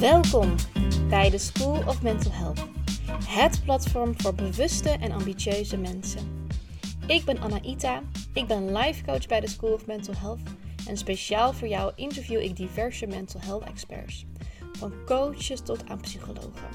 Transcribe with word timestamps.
Welkom 0.00 0.54
bij 1.08 1.30
de 1.30 1.38
School 1.38 1.82
of 1.86 2.02
Mental 2.02 2.32
Health, 2.32 2.66
het 3.26 3.60
platform 3.64 4.20
voor 4.20 4.34
bewuste 4.34 4.88
en 4.88 5.12
ambitieuze 5.12 5.76
mensen. 5.76 6.46
Ik 7.06 7.24
ben 7.24 7.40
Anaïta, 7.40 8.02
ik 8.32 8.46
ben 8.46 8.76
life 8.76 9.04
coach 9.04 9.26
bij 9.26 9.40
de 9.40 9.48
School 9.48 9.72
of 9.72 9.86
Mental 9.86 10.14
Health 10.18 10.40
en 10.86 10.96
speciaal 10.96 11.52
voor 11.52 11.68
jou 11.68 11.92
interview 11.96 12.40
ik 12.40 12.56
diverse 12.56 13.06
mental 13.06 13.40
health 13.40 13.64
experts, 13.64 14.24
van 14.72 14.92
coaches 15.06 15.60
tot 15.60 15.88
aan 15.88 16.00
psychologen. 16.00 16.68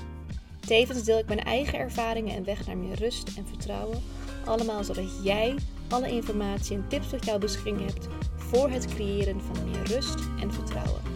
Tevens 0.60 1.04
deel 1.04 1.18
ik 1.18 1.28
mijn 1.28 1.43
eigen 1.43 1.79
ervaringen 1.79 2.36
en 2.36 2.43
weg 2.43 2.68
naar 2.68 2.78
meer 2.78 2.96
rust 2.96 3.38
en 3.38 3.47
vertrouwen, 3.47 4.01
allemaal 4.46 4.83
zodat 4.83 5.24
jij 5.24 5.56
alle 5.89 6.11
informatie 6.11 6.75
en 6.75 6.88
tips 6.88 7.10
tot 7.10 7.25
jouw 7.25 7.38
beschikking 7.38 7.79
hebt 7.79 8.07
voor 8.36 8.70
het 8.70 8.86
creëren 8.86 9.42
van 9.42 9.70
meer 9.70 9.83
rust 9.83 10.20
en 10.42 10.54
vertrouwen. 10.54 11.08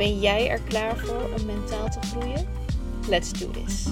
Ben 0.00 0.20
jij 0.20 0.48
er 0.48 0.60
klaar 0.60 0.98
voor 0.98 1.34
om 1.34 1.46
mentaal 1.46 1.90
te 1.90 2.00
groeien? 2.00 2.48
Let's 3.08 3.32
do 3.32 3.50
this! 3.50 3.86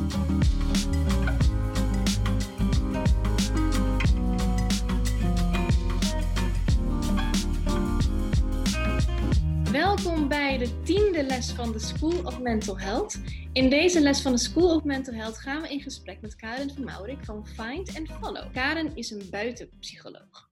Welkom 9.72 10.28
bij 10.28 10.58
de 10.58 10.80
tiende 10.82 11.22
les 11.22 11.52
van 11.52 11.72
de 11.72 11.78
School 11.78 12.22
of 12.24 12.40
Mental 12.40 12.78
Health. 12.78 13.20
In 13.52 13.70
deze 13.70 14.00
les 14.00 14.22
van 14.22 14.32
de 14.32 14.38
School 14.38 14.76
of 14.76 14.84
Mental 14.84 15.14
Health 15.14 15.38
gaan 15.38 15.62
we 15.62 15.68
in 15.68 15.80
gesprek 15.80 16.20
met 16.20 16.36
Karen 16.36 16.74
van 16.74 16.84
Maurik 16.84 17.24
van 17.24 17.46
Find 17.46 17.96
and 17.98 18.08
Follow. 18.20 18.52
Karen 18.52 18.96
is 18.96 19.10
een 19.10 19.26
buitenpsycholoog. 19.30 20.47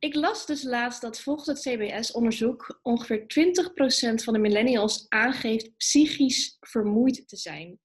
Ik 0.00 0.14
las 0.14 0.46
dus 0.46 0.62
laatst 0.62 1.00
dat 1.00 1.20
volgens 1.20 1.46
het 1.46 1.60
CBS-onderzoek 1.60 2.78
ongeveer 2.82 3.20
20% 3.20 3.24
van 4.24 4.32
de 4.32 4.38
millennials 4.38 5.06
aangeeft 5.08 5.76
psychisch 5.76 6.56
vermoeid 6.60 7.28
te 7.28 7.36
zijn. 7.36 7.78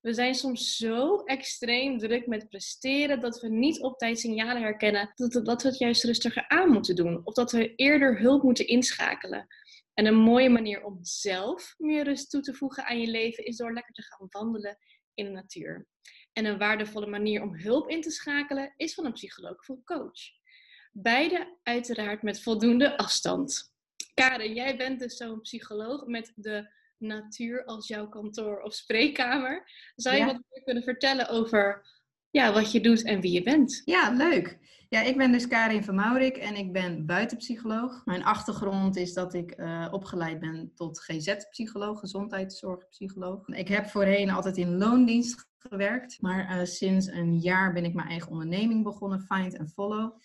We 0.00 0.14
zijn 0.14 0.34
soms 0.34 0.76
zo 0.76 1.22
extreem 1.24 1.98
druk 1.98 2.26
met 2.26 2.48
presteren 2.48 3.20
dat 3.20 3.40
we 3.40 3.48
niet 3.48 3.80
op 3.80 3.98
tijd 3.98 4.18
signalen 4.18 4.62
herkennen 4.62 5.12
dat, 5.14 5.62
we 5.62 5.68
het 5.68 5.78
juist 5.78 6.04
rustiger 6.04 6.48
aan 6.48 6.68
moeten 6.68 6.96
doen 6.96 7.20
of 7.24 7.34
dat 7.34 7.52
we 7.52 7.74
eerder 7.74 8.20
hulp 8.20 8.42
moeten 8.42 8.66
inschakelen. 8.66 9.46
En 9.94 10.06
een 10.06 10.18
mooie 10.18 10.50
manier 10.50 10.84
om 10.84 10.98
zelf 11.00 11.74
meer 11.78 12.04
rust 12.04 12.30
toe 12.30 12.40
te 12.40 12.54
voegen 12.54 12.84
aan 12.84 13.00
je 13.00 13.08
leven 13.08 13.44
is 13.44 13.56
door 13.56 13.72
lekker 13.72 13.94
te 13.94 14.02
gaan 14.02 14.26
wandelen 14.30 14.78
in 15.14 15.24
de 15.24 15.30
natuur. 15.30 15.86
En 16.32 16.44
een 16.44 16.58
waardevolle 16.58 17.06
manier 17.06 17.42
om 17.42 17.56
hulp 17.56 17.88
in 17.88 18.00
te 18.00 18.10
schakelen 18.10 18.74
is 18.76 18.94
van 18.94 19.04
een 19.04 19.12
psycholoog 19.12 19.58
of 19.58 19.68
een 19.68 19.84
coach. 19.84 20.37
Beide 20.92 21.56
uiteraard 21.62 22.22
met 22.22 22.42
voldoende 22.42 22.96
afstand. 22.96 23.72
Karen, 24.14 24.54
jij 24.54 24.76
bent 24.76 24.98
dus 24.98 25.16
zo'n 25.16 25.40
psycholoog 25.40 26.06
met 26.06 26.32
de 26.34 26.68
natuur 26.98 27.64
als 27.64 27.88
jouw 27.88 28.08
kantoor 28.08 28.60
of 28.60 28.74
spreekkamer. 28.74 29.70
Zou 29.96 30.16
je 30.16 30.24
wat 30.24 30.42
meer 30.48 30.62
kunnen 30.64 30.82
vertellen 30.82 31.28
over 31.28 31.86
ja, 32.30 32.52
wat 32.52 32.72
je 32.72 32.80
doet 32.80 33.02
en 33.02 33.20
wie 33.20 33.32
je 33.32 33.42
bent? 33.42 33.82
Ja, 33.84 34.10
leuk. 34.10 34.58
Ja, 34.88 35.02
ik 35.02 35.16
ben 35.16 35.32
dus 35.32 35.46
Karin 35.46 35.84
van 35.84 35.94
Maurik 35.94 36.36
en 36.36 36.54
ik 36.54 36.72
ben 36.72 37.06
buitenpsycholoog. 37.06 38.04
Mijn 38.04 38.24
achtergrond 38.24 38.96
is 38.96 39.12
dat 39.12 39.34
ik 39.34 39.54
uh, 39.56 39.88
opgeleid 39.90 40.40
ben 40.40 40.72
tot 40.74 41.00
GZ-psycholoog, 41.00 42.00
gezondheidszorgpsycholoog. 42.00 43.48
Ik 43.48 43.68
heb 43.68 43.86
voorheen 43.86 44.30
altijd 44.30 44.56
in 44.56 44.78
loondienst 44.78 45.48
gewerkt, 45.58 46.20
maar 46.20 46.58
uh, 46.58 46.64
sinds 46.64 47.06
een 47.06 47.38
jaar 47.38 47.72
ben 47.72 47.84
ik 47.84 47.94
mijn 47.94 48.08
eigen 48.08 48.30
onderneming 48.30 48.84
begonnen, 48.84 49.20
Find 49.20 49.58
and 49.58 49.72
Follow. 49.72 50.18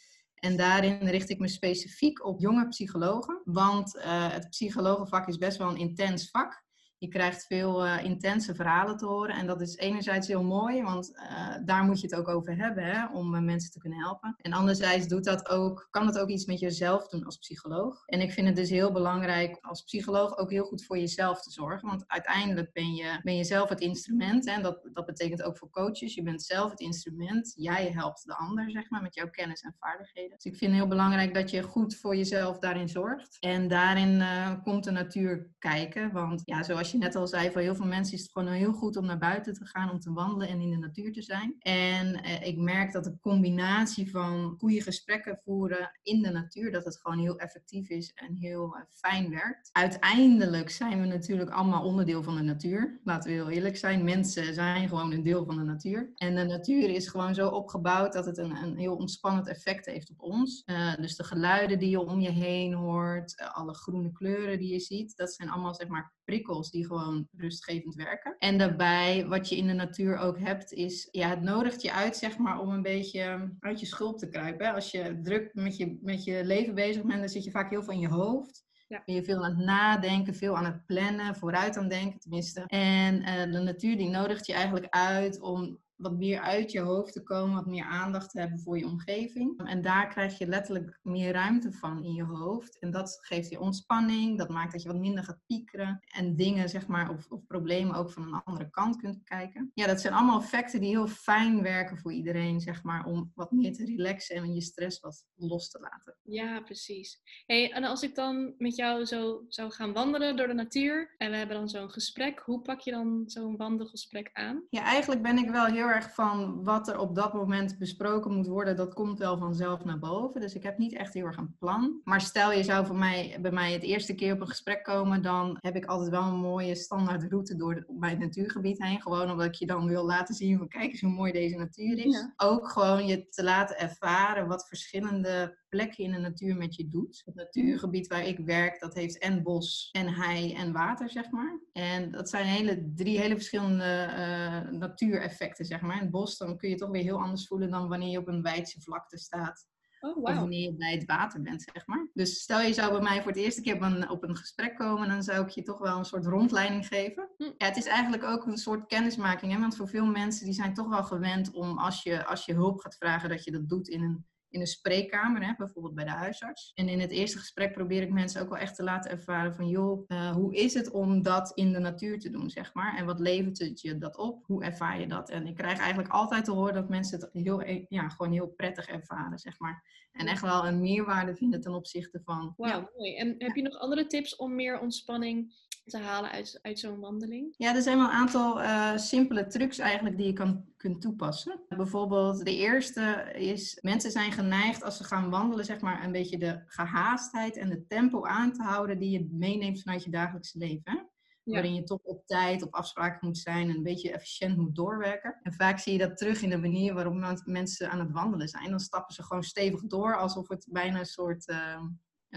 En 0.44 0.58
daarin 0.58 1.08
richt 1.08 1.30
ik 1.30 1.40
me 1.40 1.48
specifiek 1.48 2.26
op 2.26 2.40
jonge 2.40 2.68
psychologen, 2.68 3.42
want 3.46 3.96
uh, 3.96 4.04
het 4.32 4.50
psychologenvak 4.50 5.28
is 5.28 5.38
best 5.38 5.58
wel 5.58 5.70
een 5.70 5.78
intens 5.78 6.30
vak. 6.30 6.63
Je 7.04 7.10
krijgt 7.10 7.46
veel 7.46 7.86
uh, 7.86 8.04
intense 8.04 8.56
verhalen 8.56 8.98
te 8.98 9.06
horen. 9.06 9.36
En 9.36 9.48
dat 9.48 9.62
is 9.62 9.78
enerzijds 9.78 10.28
heel 10.28 10.44
mooi, 10.44 10.84
want 10.84 11.12
uh, 11.16 11.56
daar 11.66 11.84
moet 11.84 12.00
je 12.02 12.08
het 12.08 12.16
ook 12.16 12.28
over 12.28 12.58
hebben 12.58 12.84
hè, 12.84 13.08
om 13.08 13.36
uh, 13.36 13.42
mensen 13.42 13.72
te 13.72 13.80
kunnen 13.80 14.00
helpen. 14.00 14.36
En 14.38 14.54
anderzijds 14.54 15.08
doet 15.08 15.24
dat 15.24 15.50
ook, 15.50 15.88
kan 15.90 16.06
het 16.06 16.20
ook 16.20 16.30
iets 16.30 16.46
met 16.46 16.60
jezelf 16.60 17.08
doen 17.08 17.26
als 17.26 17.38
psycholoog. 17.38 18.04
En 18.06 18.22
ik 18.22 18.32
vind 18.32 18.48
het 18.48 18.56
dus 18.56 18.70
heel 18.70 18.92
belangrijk 18.92 19.58
als 19.62 19.82
psycholoog 19.82 20.38
ook 20.38 20.52
heel 20.52 20.66
goed 20.66 20.86
voor 20.86 20.98
jezelf 20.98 21.42
te 21.42 21.52
zorgen. 21.52 21.88
Want 21.88 22.04
uiteindelijk 22.08 22.74
ben 22.74 22.94
je, 22.94 23.20
ben 23.24 23.36
je 23.36 23.44
zelf 23.44 23.70
het 23.70 23.82
instrument. 23.82 24.48
En 24.48 24.62
dat, 24.62 24.90
dat 24.94 25.06
betekent 25.06 25.44
ook 25.44 25.58
voor 25.58 25.70
coaches. 25.70 26.14
Je 26.14 26.24
bent 26.24 26.44
zelf 26.44 26.72
het 26.72 26.80
instrument. 26.80 27.54
Jij 27.56 27.92
helpt 27.92 28.26
de 28.26 28.36
ander, 28.36 28.72
zeg 28.72 28.90
maar, 28.90 29.02
met 29.02 29.16
jouw 29.16 29.30
kennis 29.30 29.62
en 29.62 29.76
vaardigheden. 29.80 30.36
Dus 30.36 30.52
ik 30.52 30.58
vind 30.58 30.72
het 30.72 30.80
heel 30.80 30.90
belangrijk 30.90 31.34
dat 31.34 31.50
je 31.50 31.64
goed 31.64 31.96
voor 31.96 32.16
jezelf 32.16 32.60
daarin 32.60 32.90
zorgt. 32.90 33.38
En 33.40 33.68
daarin 33.68 34.24
komt 34.64 34.84
de 34.84 34.92
natuur 34.92 35.52
kijken. 35.60 36.12
Want 36.12 36.42
ja, 36.46 36.64
zoals 36.64 36.92
je 36.92 36.93
je 36.94 37.00
net 37.00 37.16
al 37.16 37.28
zei, 37.28 37.52
voor 37.52 37.62
heel 37.62 37.76
veel 37.76 37.86
mensen 37.86 38.14
is 38.14 38.22
het 38.22 38.32
gewoon 38.32 38.48
heel 38.48 38.74
goed 38.74 38.98
om 38.98 39.06
naar 39.06 39.18
buiten 39.18 39.54
te 39.54 39.66
gaan, 39.66 39.92
om 39.92 40.00
te 40.00 40.14
wandelen 40.14 40.48
en 40.48 40.62
in 40.62 40.70
de 40.70 40.78
natuur 40.78 41.14
te 41.14 41.22
zijn. 41.22 41.56
En 41.60 42.24
eh, 42.24 42.48
ik 42.48 42.58
merk 42.58 42.92
dat 42.92 43.04
de 43.04 43.18
combinatie 43.22 44.12
van 44.12 44.56
goede 44.58 44.82
gesprekken 44.82 45.40
voeren 45.44 46.00
in 46.04 46.22
de 46.22 46.30
natuur, 46.30 46.72
dat 46.72 46.86
het 46.86 46.98
gewoon 46.98 47.20
heel 47.20 47.38
effectief 47.38 47.90
is 47.90 48.14
en 48.14 48.36
heel 48.36 48.76
uh, 48.76 48.82
fijn 48.92 49.30
werkt. 49.30 49.70
Uiteindelijk 49.72 50.70
zijn 50.70 51.02
we 51.02 51.08
natuurlijk 51.08 51.50
allemaal 51.50 51.84
onderdeel 51.84 52.24
van 52.24 52.36
de 52.36 52.42
natuur. 52.42 53.00
Laten 53.04 53.30
we 53.30 53.36
heel 53.36 53.50
eerlijk 53.50 53.78
zijn, 53.78 54.04
mensen 54.04 54.54
zijn 54.54 54.88
gewoon 54.88 55.12
een 55.12 55.24
deel 55.24 55.46
van 55.46 55.56
de 55.56 55.64
natuur. 55.64 56.12
En 56.16 56.36
de 56.36 56.44
natuur 56.44 56.90
is 56.90 57.08
gewoon 57.08 57.36
zo 57.36 57.48
opgebouwd 57.48 58.14
dat 58.14 58.26
het 58.26 58.38
een, 58.38 58.56
een 58.56 58.78
heel 58.78 58.96
ontspannend 58.96 59.48
effect 59.48 59.86
heeft 59.86 60.10
op 60.10 60.22
ons. 60.22 60.64
Uh, 60.66 60.96
dus 60.96 61.16
de 61.16 61.24
geluiden 61.24 61.80
die 61.80 61.90
je 61.90 62.00
om 62.00 62.20
je 62.20 62.32
heen 62.32 62.74
hoort, 62.74 63.52
alle 63.54 63.74
groene 63.74 64.12
kleuren 64.12 64.60
die 64.60 64.72
je 64.72 64.80
ziet, 64.80 65.16
dat 65.16 65.34
zijn 65.34 65.50
allemaal 65.50 65.76
zeg 65.76 65.88
maar 65.88 66.14
prikkels 66.26 66.72
die 66.72 66.86
gewoon 66.86 67.28
rustgevend 67.38 67.96
werken. 67.96 68.36
En 68.40 68.58
daarbij, 68.58 69.26
wat 69.28 69.50
je 69.50 69.58
in 69.58 69.68
de 69.68 69.74
natuur 69.74 70.18
ook 70.18 70.40
hebt, 70.40 70.72
is, 70.72 71.08
ja, 71.12 71.30
het 71.30 71.42
nodigt 71.42 71.82
je 71.82 71.94
uit, 71.94 72.18
zeg 72.18 72.38
maar, 72.38 72.60
om 72.60 72.70
een 72.70 72.82
beetje 72.82 73.50
uit 73.60 73.80
je 73.80 73.86
schulp 73.86 74.18
te 74.18 74.30
kruipen. 74.30 74.74
Als 74.74 74.92
je 74.92 75.20
druk 75.24 75.54
met 75.54 75.78
je, 75.78 76.00
met 76.02 76.24
je 76.24 76.46
leven 76.46 76.76
bezig 76.76 77.04
bent, 77.04 77.20
dan 77.20 77.30
zit 77.30 77.44
je 77.44 77.52
vaak 77.52 77.70
heel 77.70 77.84
veel 77.84 77.94
in 77.94 78.00
je 78.00 78.08
hoofd. 78.08 78.64
Ja. 78.88 79.02
Ben 79.06 79.16
je 79.16 79.24
veel 79.24 79.44
aan 79.44 79.56
het 79.56 79.66
nadenken, 79.66 80.36
veel 80.36 80.58
aan 80.58 80.66
het 80.66 80.86
plannen, 80.86 81.36
vooruit 81.36 81.78
aan 81.78 81.84
het 81.84 81.92
denken 81.92 82.20
tenminste. 82.20 82.64
En 82.68 83.22
uh, 83.22 83.54
de 83.54 83.60
natuur 83.60 83.98
die 83.98 84.10
nodigt 84.10 84.46
je 84.46 84.54
eigenlijk 84.54 84.88
uit 84.90 85.42
om 85.42 85.80
wat 85.96 86.18
meer 86.18 86.40
uit 86.40 86.72
je 86.72 86.80
hoofd 86.80 87.14
te 87.14 87.24
komen, 87.24 87.56
wat 87.56 87.66
meer 87.66 87.86
aandacht 87.86 88.30
te 88.30 88.40
hebben 88.40 88.60
voor 88.60 88.78
je 88.78 88.86
omgeving. 88.86 89.62
En 89.66 89.82
daar 89.82 90.08
krijg 90.08 90.38
je 90.38 90.48
letterlijk 90.48 91.00
meer 91.02 91.32
ruimte 91.32 91.72
van 91.72 92.04
in 92.04 92.14
je 92.14 92.24
hoofd. 92.24 92.80
En 92.80 92.92
dat 92.92 93.18
geeft 93.22 93.50
je 93.50 93.60
ontspanning, 93.60 94.38
dat 94.38 94.50
maakt 94.50 94.72
dat 94.72 94.82
je 94.82 94.88
wat 94.88 94.98
minder 94.98 95.24
gaat 95.24 95.40
piekeren 95.46 96.00
en 96.06 96.36
dingen, 96.36 96.70
zeg 96.70 96.88
maar, 96.88 97.10
of, 97.10 97.26
of 97.30 97.46
problemen 97.48 97.96
ook 97.96 98.12
van 98.12 98.24
een 98.24 98.42
andere 98.44 98.70
kant 98.70 98.96
kunt 98.96 99.24
kijken. 99.24 99.72
Ja, 99.74 99.88
dat 99.88 100.02
zijn 100.02 100.14
allemaal 100.14 100.42
effecten 100.42 100.80
die 100.80 100.90
heel 100.90 101.08
fijn 101.08 101.62
werken 101.62 101.98
voor 101.98 102.14
iedereen, 102.14 102.62
zeg 102.62 102.84
maar, 102.84 103.06
om 103.06 103.32
wat 103.36 103.52
meer 103.52 103.74
te 103.74 103.86
relaxen 103.86 104.36
en 104.36 104.54
je 104.54 104.62
stress 104.62 105.00
wat 105.00 105.26
los 105.36 105.70
te 105.70 105.80
laten. 105.80 106.16
Ja, 106.22 106.62
precies. 106.62 107.22
Hey, 107.46 107.72
en 107.72 107.84
als 107.84 108.04
ik 108.04 108.16
dan 108.16 108.54
met 108.58 108.76
jou 108.76 109.06
zo 109.06 109.46
zou 109.48 109.72
gaan 109.72 109.94
wandelen 109.94 110.36
door 110.36 110.48
de 110.48 110.54
natuur 110.54 111.16
en 111.18 111.32
we 111.32 111.38
hebben 111.38 111.56
dan 111.56 111.70
zo'n 111.70 111.92
gesprek, 111.92 112.40
hoe 112.40 112.62
pak 112.62 112.80
je 112.80 112.92
dan 112.92 113.24
zo'n 113.26 113.58
wandelgesprek 113.58 114.30
aan? 114.34 114.68
Ja, 114.70 114.84
eigenlijk 114.84 115.22
ben 115.22 115.38
ik 115.38 115.50
wel 115.50 115.66
heel 115.66 115.83
erg 115.88 116.14
van 116.14 116.64
wat 116.64 116.88
er 116.88 117.00
op 117.00 117.16
dat 117.16 117.34
moment 117.34 117.78
besproken 117.78 118.36
moet 118.36 118.48
worden, 118.48 118.76
dat 118.76 118.94
komt 118.94 119.20
wel 119.20 119.38
vanzelf 119.38 119.84
naar 119.84 120.00
boven. 120.00 120.42
Dus 120.42 120.56
ik 120.56 120.64
heb 120.64 120.78
niet 120.78 120.94
echt 120.94 121.14
heel 121.14 121.26
erg 121.26 121.38
een 121.38 121.56
plan. 121.60 122.02
Maar 122.04 122.22
stel 122.22 122.52
je 122.52 122.64
zou 122.64 122.86
voor 122.86 122.96
mij, 122.96 123.38
bij 123.42 123.52
mij 123.52 123.74
het 123.74 123.84
eerste 123.84 124.16
keer 124.16 124.34
op 124.34 124.42
een 124.42 124.48
gesprek 124.48 124.84
komen, 124.84 125.22
dan 125.22 125.58
heb 125.60 125.76
ik 125.76 125.86
altijd 125.86 126.10
wel 126.10 126.24
een 126.24 126.40
mooie 126.40 126.76
standaard 126.76 127.24
route 127.30 127.56
door 127.56 127.86
bij 127.88 128.10
het 128.10 128.20
natuurgebied 128.20 128.84
heen. 128.84 129.02
Gewoon 129.02 129.32
omdat 129.32 129.46
ik 129.46 129.54
je 129.54 129.66
dan 129.66 129.88
wil 129.88 130.06
laten 130.06 130.36
zien 130.36 130.58
van 130.58 130.68
kijk 130.68 130.92
eens 130.92 131.02
hoe 131.02 131.12
mooi 131.12 131.32
deze 131.32 131.58
natuur 131.58 132.06
is. 132.06 132.28
Ook 132.38 132.70
gewoon 132.70 133.06
je 133.06 133.30
te 133.30 133.44
laten 133.44 133.80
ervaren 133.80 134.48
wat 134.48 134.68
verschillende 134.68 135.62
plekken 135.74 136.04
in 136.04 136.12
de 136.12 136.20
natuur 136.20 136.56
met 136.56 136.76
je 136.76 136.88
doet. 136.88 137.22
Het 137.26 137.36
natuurgebied 137.36 138.08
waar 138.08 138.28
ik 138.28 138.40
werk, 138.40 138.80
dat 138.80 138.94
heeft 138.94 139.18
en 139.18 139.44
bos 139.44 139.90
en 139.92 140.08
hei 140.08 140.54
en 140.54 140.72
water, 140.72 141.10
zeg 141.10 141.32
maar. 141.32 141.60
En 141.72 142.12
dat 142.12 142.30
zijn 142.30 142.46
hele, 142.46 142.92
drie 142.96 143.20
hele 143.20 143.36
verschillende 143.36 144.08
uh, 144.10 144.80
natuureffecten, 144.80 145.66
zeg 145.66 145.82
maar. 145.82 145.96
In 145.96 146.02
het 146.02 146.12
bos 146.12 146.38
dan 146.38 146.58
kun 146.58 146.70
je 146.70 146.76
toch 146.76 146.90
weer 146.90 147.04
heel 147.04 147.22
anders 147.22 147.48
voelen 147.48 147.72
dan 147.72 147.88
wanneer 147.88 148.10
je 148.10 148.18
op 148.18 148.28
een 148.28 148.42
wijdse 148.42 148.82
vlakte 148.82 149.18
staat. 149.18 149.68
Oh, 150.00 150.16
wow. 150.16 150.26
Of 150.26 150.36
wanneer 150.36 150.62
je 150.62 150.76
bij 150.76 150.92
het 150.92 151.06
water 151.06 151.42
bent, 151.42 151.62
zeg 151.74 151.88
maar. 151.88 152.10
Dus 152.14 152.42
stel 152.42 152.62
je 152.62 152.74
zou 152.74 152.92
bij 152.92 153.02
mij 153.02 153.22
voor 153.22 153.32
het 153.32 153.40
eerste 153.40 153.62
keer 153.62 153.76
op 153.76 153.82
een, 153.82 154.10
op 154.10 154.24
een 154.24 154.38
gesprek 154.38 154.76
komen, 154.76 155.08
dan 155.08 155.24
zou 155.24 155.46
ik 155.46 155.50
je 155.50 155.62
toch 155.62 155.80
wel 155.80 155.98
een 155.98 156.06
soort 156.06 156.26
rondleiding 156.26 156.88
geven. 156.88 157.30
Hm. 157.38 157.44
Ja, 157.44 157.66
het 157.66 157.78
is 157.78 157.86
eigenlijk 157.86 158.24
ook 158.24 158.46
een 158.46 158.58
soort 158.58 158.88
kennismaking, 158.88 159.52
hè? 159.52 159.60
want 159.60 159.76
voor 159.76 159.88
veel 159.88 160.06
mensen 160.06 160.46
die 160.46 160.54
zijn 160.54 160.74
toch 160.74 160.88
wel 160.88 161.04
gewend 161.04 161.52
om 161.52 161.78
als 161.78 162.04
je, 162.04 162.26
als 162.26 162.46
je 162.46 162.54
hulp 162.54 162.80
gaat 162.80 162.96
vragen, 162.96 163.30
dat 163.30 163.44
je 163.44 163.52
dat 163.52 163.70
doet 163.70 163.88
in 163.88 164.02
een 164.02 164.26
in 164.54 164.60
een 164.60 164.68
spreekkamer, 164.68 165.46
hè, 165.46 165.54
bijvoorbeeld 165.58 165.96
bij 165.96 166.04
de 166.04 166.12
huisarts. 166.12 166.72
En 166.76 166.90
in 166.90 167.00
het 167.00 167.12
eerste 167.12 167.38
gesprek 167.38 167.74
probeer 167.74 168.02
ik 168.02 168.12
mensen 168.12 168.42
ook 168.42 168.50
wel 168.50 168.58
echt 168.58 168.76
te 168.76 168.84
laten 168.84 169.12
ervaren 169.12 169.54
van, 169.54 169.68
joh, 169.68 170.04
uh, 170.08 170.32
hoe 170.32 170.56
is 170.56 170.74
het 170.74 170.92
om 170.92 171.22
dat 171.22 171.52
in 171.56 171.72
de 171.72 171.80
natuur 171.80 172.20
te 172.20 172.30
doen, 172.30 172.50
zeg 172.50 172.74
maar? 172.74 172.98
En 172.98 173.06
wat 173.06 173.20
levert 173.20 173.60
het 173.60 173.82
je 173.82 173.98
dat 173.98 174.18
op? 174.18 174.44
Hoe 174.46 174.64
ervaar 174.64 175.00
je 175.00 175.08
dat? 175.08 175.30
En 175.30 175.48
ik 175.48 175.56
krijg 175.56 175.80
eigenlijk 175.80 176.14
altijd 176.14 176.46
te 176.46 176.52
horen 176.52 176.74
dat 176.74 176.90
mensen 176.90 177.20
het 177.20 177.30
heel, 177.34 177.62
e-, 177.62 177.86
ja, 177.90 178.10
gewoon 178.10 178.32
heel 178.32 178.48
prettig 178.48 178.88
ervaren, 178.88 179.40
zeg 179.40 179.60
maar. 179.60 179.84
En 180.12 180.28
echt 180.28 180.42
wel 180.42 180.68
een 180.68 180.82
meerwaarde 180.82 181.36
vinden 181.36 181.62
ten 181.62 181.74
opzichte 181.74 182.22
van... 182.24 182.54
Wauw, 182.58 182.90
mooi. 182.98 183.16
En 183.16 183.36
heb 183.38 183.56
je 183.56 183.62
nog 183.62 183.78
andere 183.78 184.08
tips 184.08 184.36
om 184.36 184.56
meer 184.56 184.80
ontspanning 184.80 185.54
te 185.86 185.98
halen 185.98 186.32
uit, 186.32 186.60
uit 186.62 186.80
zo'n 186.80 187.00
wandeling? 187.00 187.54
Ja, 187.58 187.76
er 187.76 187.82
zijn 187.82 187.98
wel 187.98 188.06
een 188.06 188.12
aantal 188.12 188.62
uh, 188.62 188.98
simpele 188.98 189.48
trucs 189.48 189.78
eigenlijk 189.78 190.18
die 190.18 190.26
je 190.26 190.34
kan, 190.34 190.66
kunt 190.78 191.02
toepassen. 191.02 191.60
Bijvoorbeeld 191.68 192.46
de 192.46 192.56
eerste 192.56 193.32
is, 193.34 193.78
mensen 193.82 194.12
zijn 194.12 194.32
geneigd 194.32 194.84
als 194.84 194.98
ze 194.98 195.04
gaan 195.04 195.30
wandelen, 195.30 195.66
zeg 195.66 195.82
maar, 195.82 196.04
een 196.04 196.12
beetje 196.12 196.38
de 196.38 196.62
gehaastheid 196.66 197.58
en 197.58 197.70
de 197.70 197.88
tempo 197.88 198.26
aan 198.26 198.54
te 198.54 198.64
houden 198.64 199.00
die 199.00 199.10
je 199.10 199.28
meeneemt 199.32 199.82
vanuit 199.82 200.04
je 200.04 200.10
dagelijkse 200.12 200.58
leven. 200.58 201.08
Waarin 201.44 201.74
je 201.74 201.84
toch 201.84 202.02
op 202.04 202.26
tijd, 202.26 202.64
op 202.64 202.74
afspraken 202.74 203.28
moet 203.28 203.38
zijn 203.38 203.70
en 203.70 203.76
een 203.76 203.84
beetje 203.84 204.12
efficiënt 204.12 204.58
moet 204.58 204.76
doorwerken. 204.76 205.40
En 205.42 205.54
vaak 205.54 205.80
zie 205.80 205.94
je 205.94 206.00
dat 206.00 206.18
terug 206.18 206.42
in 206.42 206.50
de 206.50 206.58
manier 206.58 206.94
waarop 206.94 207.42
mensen 207.46 207.90
aan 207.90 208.00
het 208.00 208.12
wandelen 208.12 208.48
zijn. 208.48 208.70
Dan 208.70 208.80
stappen 208.80 209.14
ze 209.14 209.24
gewoon 209.24 209.44
stevig 209.44 209.82
door, 209.82 210.18
alsof 210.18 210.48
het 210.48 210.68
bijna 210.70 211.00
een 211.00 211.06
soort 211.06 211.50
uh, 211.50 211.82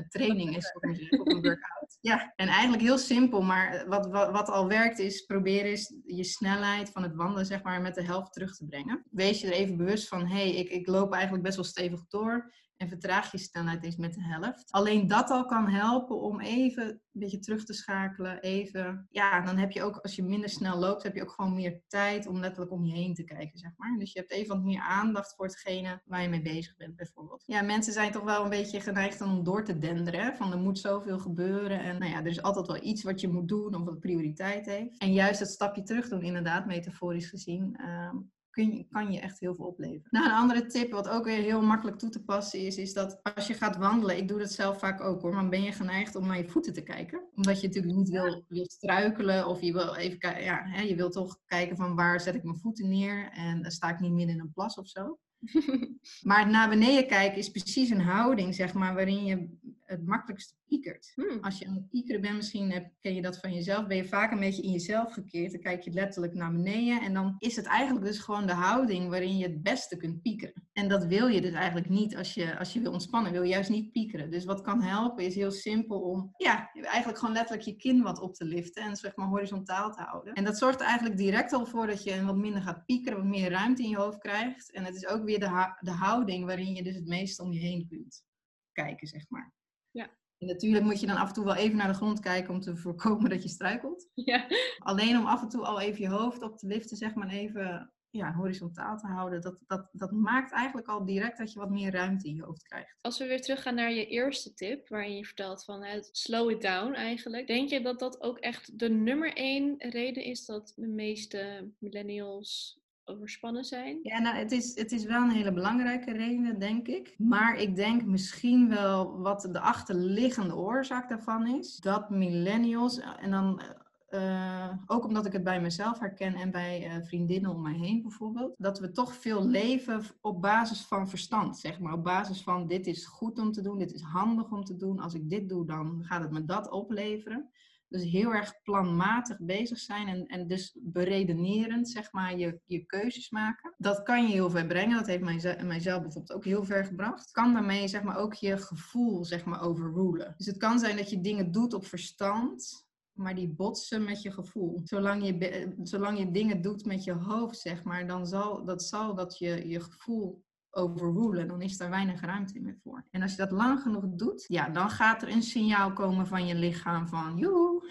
training 0.09 0.57
is, 0.57 0.73
op 0.73 0.85
een 1.29 1.43
workout. 1.43 1.99
Ja, 2.01 2.33
en 2.37 2.49
eigenlijk 2.49 2.83
heel 2.83 2.99
simpel, 2.99 3.43
maar 3.43 3.85
wat, 3.89 4.07
wat, 4.07 4.31
wat 4.31 4.49
al 4.49 4.69
werkt 4.69 4.99
is 4.99 5.25
proberen 5.25 5.71
is 5.71 5.95
je 6.05 6.25
snelheid 6.25 6.91
van 6.91 7.03
het 7.03 7.15
wandelen 7.15 7.47
zeg 7.47 7.63
maar 7.63 7.81
met 7.81 7.95
de 7.95 8.03
helft 8.03 8.33
terug 8.33 8.57
te 8.57 8.67
brengen. 8.67 9.05
Wees 9.11 9.41
je 9.41 9.47
er 9.47 9.53
even 9.53 9.77
bewust 9.77 10.09
van, 10.09 10.27
hé, 10.27 10.35
hey, 10.35 10.51
ik, 10.51 10.69
ik 10.69 10.87
loop 10.87 11.13
eigenlijk 11.13 11.43
best 11.43 11.57
wel 11.57 11.65
stevig 11.65 12.07
door 12.09 12.53
en 12.77 12.89
vertraag 12.89 13.33
je 13.33 13.39
snelheid 13.39 13.85
eens 13.85 13.97
met 13.97 14.15
de 14.15 14.23
helft. 14.23 14.71
Alleen 14.71 15.07
dat 15.07 15.31
al 15.31 15.45
kan 15.45 15.69
helpen 15.69 16.21
om 16.21 16.41
even 16.41 16.89
een 16.89 17.01
beetje 17.13 17.39
terug 17.39 17.65
te 17.65 17.73
schakelen. 17.73 18.41
Even, 18.41 19.07
ja, 19.11 19.41
dan 19.41 19.57
heb 19.57 19.71
je 19.71 19.83
ook, 19.83 19.97
als 19.97 20.17
je 20.17 20.23
minder 20.23 20.49
snel 20.49 20.79
loopt, 20.79 21.03
heb 21.03 21.15
je 21.15 21.23
ook 21.23 21.31
gewoon 21.31 21.55
meer 21.55 21.81
tijd 21.89 22.27
om 22.27 22.39
letterlijk 22.39 22.73
om 22.73 22.85
je 22.85 22.93
heen 22.93 23.15
te 23.15 23.25
kijken, 23.25 23.59
zeg 23.59 23.71
maar. 23.77 23.99
Dus 23.99 24.13
je 24.13 24.19
hebt 24.19 24.33
even 24.33 24.55
wat 24.55 24.65
meer 24.65 24.81
aandacht 24.81 25.35
voor 25.35 25.47
hetgene 25.47 26.03
waar 26.05 26.23
je 26.23 26.29
mee 26.29 26.43
bezig 26.43 26.77
bent, 26.77 26.97
bijvoorbeeld. 26.97 27.43
Ja, 27.47 27.63
mensen 27.63 27.93
zijn 27.93 28.13
toch 28.13 28.25
wel 28.25 28.45
een 28.45 28.51
beetje 28.51 28.81
geneigd 28.81 29.21
om 29.21 29.45
door 29.45 29.65
te 29.65 29.79
denderen. 29.79 30.37
Van 30.37 30.53
er 30.53 30.59
moet 30.59 30.79
zoveel 30.79 31.19
gebeuren 31.19 31.81
en 31.81 31.99
nou 31.99 32.11
ja, 32.11 32.19
er 32.19 32.27
is 32.27 32.43
altijd 32.43 32.67
wel 32.67 32.83
iets 32.83 33.03
wat 33.03 33.21
je 33.21 33.29
moet 33.29 33.49
doen 33.49 33.75
of 33.75 33.85
wat 33.85 34.01
prioriteit 34.01 34.67
heeft. 34.67 34.99
En 34.99 35.13
juist 35.13 35.39
dat 35.39 35.49
stapje 35.49 35.83
terug 35.83 36.09
doen, 36.09 36.23
inderdaad, 36.23 36.67
metaforisch 36.67 37.29
gezien, 37.29 37.77
ehm, 37.77 38.17
kun 38.57 38.77
je, 38.77 38.87
kan 38.91 39.13
je 39.13 39.21
echt 39.21 39.41
heel 39.41 39.55
veel 39.55 39.65
opleveren. 39.65 40.09
Nou, 40.11 40.27
een 40.27 40.35
andere 40.35 40.67
tip, 40.67 40.93
wat 40.93 41.09
ook 41.09 41.25
weer 41.25 41.43
heel 41.43 41.63
makkelijk 41.63 41.99
toe 41.99 42.11
te 42.11 42.25
passen 42.25 42.61
is, 42.61 42.77
is 42.77 42.93
dat 42.93 43.21
als 43.23 43.47
je 43.47 43.55
gaat 43.55 43.77
wandelen, 43.77 44.17
ik 44.17 44.29
doe 44.29 44.39
dat 44.39 44.53
zelf 44.53 44.79
vaak 44.79 45.01
ook 45.01 45.23
hoor, 45.23 45.35
maar 45.35 45.49
ben 45.49 45.63
je 45.63 45.73
geneigd 45.73 46.15
om 46.15 46.27
naar 46.27 46.37
je 46.37 46.49
voeten 46.49 46.73
te 46.73 46.83
kijken? 46.83 47.29
Omdat 47.35 47.61
je 47.61 47.67
natuurlijk 47.67 47.97
niet 47.97 48.09
wil, 48.09 48.45
wil 48.49 48.65
struikelen 48.69 49.47
of 49.47 49.61
je 49.61 49.73
wil 49.73 49.95
even 49.95 50.19
kijken, 50.19 50.45
ja, 50.45 50.63
hè, 50.65 50.83
je 50.83 50.95
wil 50.95 51.11
toch 51.11 51.39
kijken 51.47 51.77
van 51.77 51.95
waar 51.95 52.21
zet 52.21 52.35
ik 52.35 52.43
mijn 52.43 52.59
voeten 52.59 52.89
neer 52.89 53.31
en 53.33 53.63
dan 53.63 53.71
sta 53.71 53.89
ik 53.91 54.01
niet 54.01 54.13
midden 54.13 54.35
in 54.35 54.41
een 54.41 54.53
plas 54.53 54.77
of 54.77 54.89
zo. 54.89 55.19
maar 56.29 56.51
naar 56.51 56.69
beneden 56.69 57.07
kijken 57.07 57.39
is 57.39 57.51
precies 57.51 57.91
een 57.91 58.01
houding, 58.01 58.55
zeg 58.55 58.75
maar, 58.75 58.95
waarin 58.95 59.25
je 59.25 59.49
het 59.87 60.07
makkelijkst 60.07 60.57
piekert. 60.67 61.13
Hmm. 61.15 61.39
Als 61.41 61.59
je 61.59 61.67
aan 61.67 61.75
het 61.75 61.89
piekeren 61.89 62.21
bent, 62.21 62.37
misschien 62.37 62.73
heb, 62.73 62.91
ken 63.01 63.15
je 63.15 63.23
dat 63.23 63.39
van 63.39 63.55
jezelf, 63.55 63.87
ben 63.87 63.97
je 63.97 64.05
vaak 64.05 64.33
een 64.33 64.41
beetje 64.41 64.63
in 64.63 64.71
jezelf 64.71 65.13
gekeerd. 65.13 65.53
Dan 65.53 65.61
kijk 65.61 65.83
je 65.83 65.91
letterlijk 65.91 66.35
naar 66.35 66.53
beneden 66.53 67.01
en 67.01 67.15
dan 67.15 67.37
is 67.39 67.57
het 67.57 67.67
eigenlijk 67.67 68.07
dus 68.07 68.19
gewoon 68.19 68.47
de 68.47 68.53
houding 68.53 69.09
waarin 69.09 69.37
je 69.37 69.47
het 69.47 69.63
beste 69.63 69.97
kunt 69.97 70.23
piekeren. 70.23 70.65
En 70.73 70.89
dat 70.89 71.05
wil 71.05 71.27
je 71.27 71.41
dus 71.41 71.53
eigenlijk 71.53 71.89
niet 71.89 72.17
als 72.17 72.35
je, 72.35 72.59
als 72.59 72.73
je 72.73 72.81
wil 72.81 72.93
ontspannen, 72.93 73.33
wil 73.33 73.43
je 73.43 73.49
juist 73.49 73.71
niet 73.71 73.93
piekeren. 73.93 74.31
Dus 74.31 74.45
wat 74.45 74.61
kan 74.61 74.83
helpen 74.83 75.25
is 75.25 75.35
heel 75.35 75.51
simpel 75.51 76.01
om, 76.01 76.35
ja, 76.37 76.71
eigenlijk 76.73 77.19
gewoon 77.19 77.35
letterlijk 77.35 77.67
je 77.67 77.77
kin 77.77 78.03
wat 78.03 78.21
op 78.21 78.35
te 78.35 78.45
liften 78.45 78.83
en 78.83 78.97
zeg 78.97 79.17
maar 79.17 79.29
horizontaal 79.29 79.93
te 79.93 80.03
houden. 80.03 80.35
En 80.35 80.45
dat 80.45 80.59
zorgt 80.59 80.81
eigenlijk 80.81 81.17
direct 81.17 81.53
al 81.53 81.67
voor 81.67 81.87
dat 81.87 82.05
je 82.05 82.25
wat 82.25 82.37
minder 82.37 82.63
gaat 82.63 82.85
piekeren, 82.85 83.19
wat 83.19 83.27
meer 83.27 83.51
ruimte 83.51 83.83
in 83.83 83.89
je 83.89 83.97
hoofd 83.97 84.19
krijgt. 84.19 84.73
En 84.73 84.85
het 84.85 84.95
is 84.95 85.07
ook 85.07 85.25
weer 85.25 85.41
de, 85.41 85.77
de 85.81 85.91
houding 85.91 86.45
waarin 86.45 86.75
je 86.75 86.83
dus 86.83 86.95
het 86.95 87.07
meest 87.07 87.41
om 87.41 87.53
je 87.53 87.59
heen 87.59 87.87
kunt 87.89 88.25
kijken, 88.73 89.07
zeg 89.07 89.25
maar. 89.29 89.56
Ja. 89.97 90.11
En 90.39 90.47
natuurlijk 90.47 90.85
moet 90.85 91.01
je 91.01 91.07
dan 91.07 91.17
af 91.17 91.29
en 91.29 91.35
toe 91.35 91.45
wel 91.45 91.55
even 91.55 91.77
naar 91.77 91.89
de 91.89 91.95
grond 91.95 92.21
kijken 92.21 92.55
om 92.55 92.61
te 92.61 92.77
voorkomen 92.77 93.31
dat 93.31 93.43
je 93.43 93.49
struikelt. 93.49 94.09
Ja. 94.15 94.47
Alleen 94.79 95.19
om 95.19 95.27
af 95.27 95.43
en 95.43 95.49
toe 95.49 95.65
al 95.65 95.81
even 95.81 96.01
je 96.01 96.09
hoofd 96.09 96.43
op 96.43 96.59
te 96.59 96.67
liften, 96.67 96.97
zeg 96.97 97.15
maar 97.15 97.29
even 97.29 97.93
ja, 98.11 98.33
horizontaal 98.33 98.99
te 98.99 99.07
houden. 99.07 99.41
Dat, 99.41 99.63
dat, 99.67 99.89
dat 99.93 100.11
maakt 100.11 100.53
eigenlijk 100.53 100.89
al 100.89 101.05
direct 101.05 101.39
dat 101.39 101.53
je 101.53 101.59
wat 101.59 101.71
meer 101.71 101.93
ruimte 101.93 102.29
in 102.29 102.35
je 102.35 102.43
hoofd 102.43 102.63
krijgt. 102.63 102.99
Als 103.01 103.19
we 103.19 103.27
weer 103.27 103.43
teruggaan 103.43 103.75
naar 103.75 103.93
je 103.93 104.07
eerste 104.07 104.55
tip, 104.55 104.89
waarin 104.89 105.17
je 105.17 105.25
vertelt 105.25 105.65
van 105.65 105.85
het 105.85 106.09
slow 106.13 106.51
it 106.51 106.63
down 106.63 106.93
eigenlijk. 106.93 107.47
Denk 107.47 107.69
je 107.69 107.81
dat 107.81 107.99
dat 107.99 108.23
ook 108.23 108.39
echt 108.39 108.79
de 108.79 108.89
nummer 108.89 109.35
één 109.35 109.75
reden 109.79 110.25
is 110.25 110.45
dat 110.45 110.73
de 110.77 110.89
meeste 110.89 111.71
millennials 111.79 112.81
overspannen 113.09 113.65
zijn? 113.65 113.99
Ja, 114.03 114.19
nou, 114.19 114.37
het 114.37 114.53
is, 114.53 114.79
het 114.79 114.93
is 114.93 115.05
wel 115.05 115.23
een 115.23 115.31
hele 115.31 115.53
belangrijke 115.53 116.13
reden, 116.13 116.59
denk 116.59 116.87
ik. 116.89 117.15
Maar 117.19 117.57
ik 117.61 117.77
denk 117.77 118.05
misschien 118.05 118.69
wel 118.69 119.19
wat 119.19 119.49
de 119.53 119.61
achterliggende 119.61 120.57
oorzaak 120.57 121.09
daarvan 121.09 121.47
is. 121.47 121.77
Dat 121.77 122.11
millennials, 122.11 123.01
en 123.21 123.31
dan 123.31 123.63
uh, 124.11 124.73
ook 124.87 125.05
omdat 125.05 125.27
ik 125.27 125.33
het 125.33 125.45
bij 125.45 125.61
mezelf 125.61 125.99
herken 125.99 126.35
en 126.35 126.51
bij 126.51 126.87
uh, 126.87 127.05
vriendinnen 127.05 127.51
om 127.51 127.63
mij 127.63 127.75
heen 127.75 128.03
bijvoorbeeld, 128.03 128.55
dat 128.59 128.79
we 128.79 128.91
toch 128.91 129.15
veel 129.15 129.47
leven 129.47 130.03
op 130.21 130.41
basis 130.41 130.81
van 130.81 131.09
verstand, 131.09 131.59
zeg 131.59 131.81
maar. 131.81 131.93
Op 131.93 132.05
basis 132.05 132.43
van 132.43 132.67
dit 132.67 132.87
is 132.87 133.07
goed 133.07 133.39
om 133.39 133.53
te 133.53 133.63
doen, 133.63 133.79
dit 133.79 133.93
is 133.93 134.03
handig 134.03 134.51
om 134.51 134.65
te 134.65 134.77
doen. 134.77 135.01
Als 135.01 135.15
ik 135.15 135.31
dit 135.31 135.49
doe, 135.49 135.67
dan 135.67 136.05
gaat 136.05 136.23
het 136.23 136.31
me 136.31 136.45
dat 136.45 136.71
opleveren. 136.71 137.51
Dus 137.89 138.03
heel 138.03 138.35
erg 138.35 138.63
planmatig 138.63 139.39
bezig 139.41 139.79
zijn 139.79 140.09
en, 140.09 140.27
en 140.27 140.47
dus 140.47 140.79
beredenerend, 140.81 141.89
zeg 141.89 142.13
maar, 142.13 142.39
je, 142.39 142.61
je 142.65 142.85
keuzes 142.85 143.31
maken. 143.31 143.75
Dat 143.79 144.03
kan 144.03 144.27
je 144.27 144.33
heel 144.33 144.51
ver 144.51 144.67
brengen. 144.67 144.97
Dat 144.97 145.07
heeft 145.07 145.23
mij, 145.23 145.65
mijzelf 145.65 146.03
bijvoorbeeld 146.03 146.33
ook 146.33 146.45
heel 146.45 146.65
ver 146.65 146.85
gebracht. 146.85 147.31
Kan 147.31 147.53
daarmee, 147.53 147.89
zeg 147.89 148.03
maar, 148.03 148.17
ook 148.17 148.35
je 148.35 148.59
gevoel, 148.59 149.25
zeg 149.25 149.45
maar, 149.45 149.63
overrulen. 149.63 150.35
Dus 150.37 150.47
het 150.47 150.57
kan 150.57 150.79
zijn 150.79 150.97
dat 150.97 151.11
je 151.11 151.21
dingen 151.21 151.53
doet 151.53 151.75
op 151.75 151.87
verstand, 151.87 152.87
maar 153.13 153.35
die 153.35 153.49
botsen 153.49 154.05
met 154.05 154.23
je 154.23 154.31
gevoel. 154.31 154.81
Zolang 154.85 155.27
je, 155.27 155.75
zolang 155.83 156.19
je 156.19 156.31
dingen 156.31 156.63
doet 156.63 156.85
met 156.85 157.05
je 157.05 157.13
hoofd, 157.13 157.59
zeg 157.59 157.85
maar, 157.85 158.07
dan 158.07 158.27
zal 158.27 158.65
dat, 158.65 158.83
zal 158.83 159.15
dat 159.15 159.39
je, 159.39 159.69
je 159.69 159.81
gevoel 159.81 160.45
overrulen. 160.71 161.49
Dan 161.49 161.63
is 161.63 161.77
daar 161.77 161.91
weinig 161.91 162.21
ruimte 162.21 162.61
meer 162.61 162.79
voor. 162.83 163.07
En 163.11 163.23
als 163.23 163.31
je 163.31 163.37
dat 163.37 163.51
lang 163.51 163.81
genoeg 163.81 164.05
doet, 164.07 164.45
ja, 164.49 164.69
dan 164.69 164.91
gaat 164.91 165.23
er 165.23 165.29
een 165.29 165.43
signaal 165.43 165.93
komen 165.93 166.27
van 166.27 166.47
je 166.47 166.55
lichaam 166.55 167.09
van, 167.09 167.37
joe. 167.37 167.91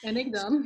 En 0.00 0.16
ik 0.16 0.32
dan? 0.32 0.64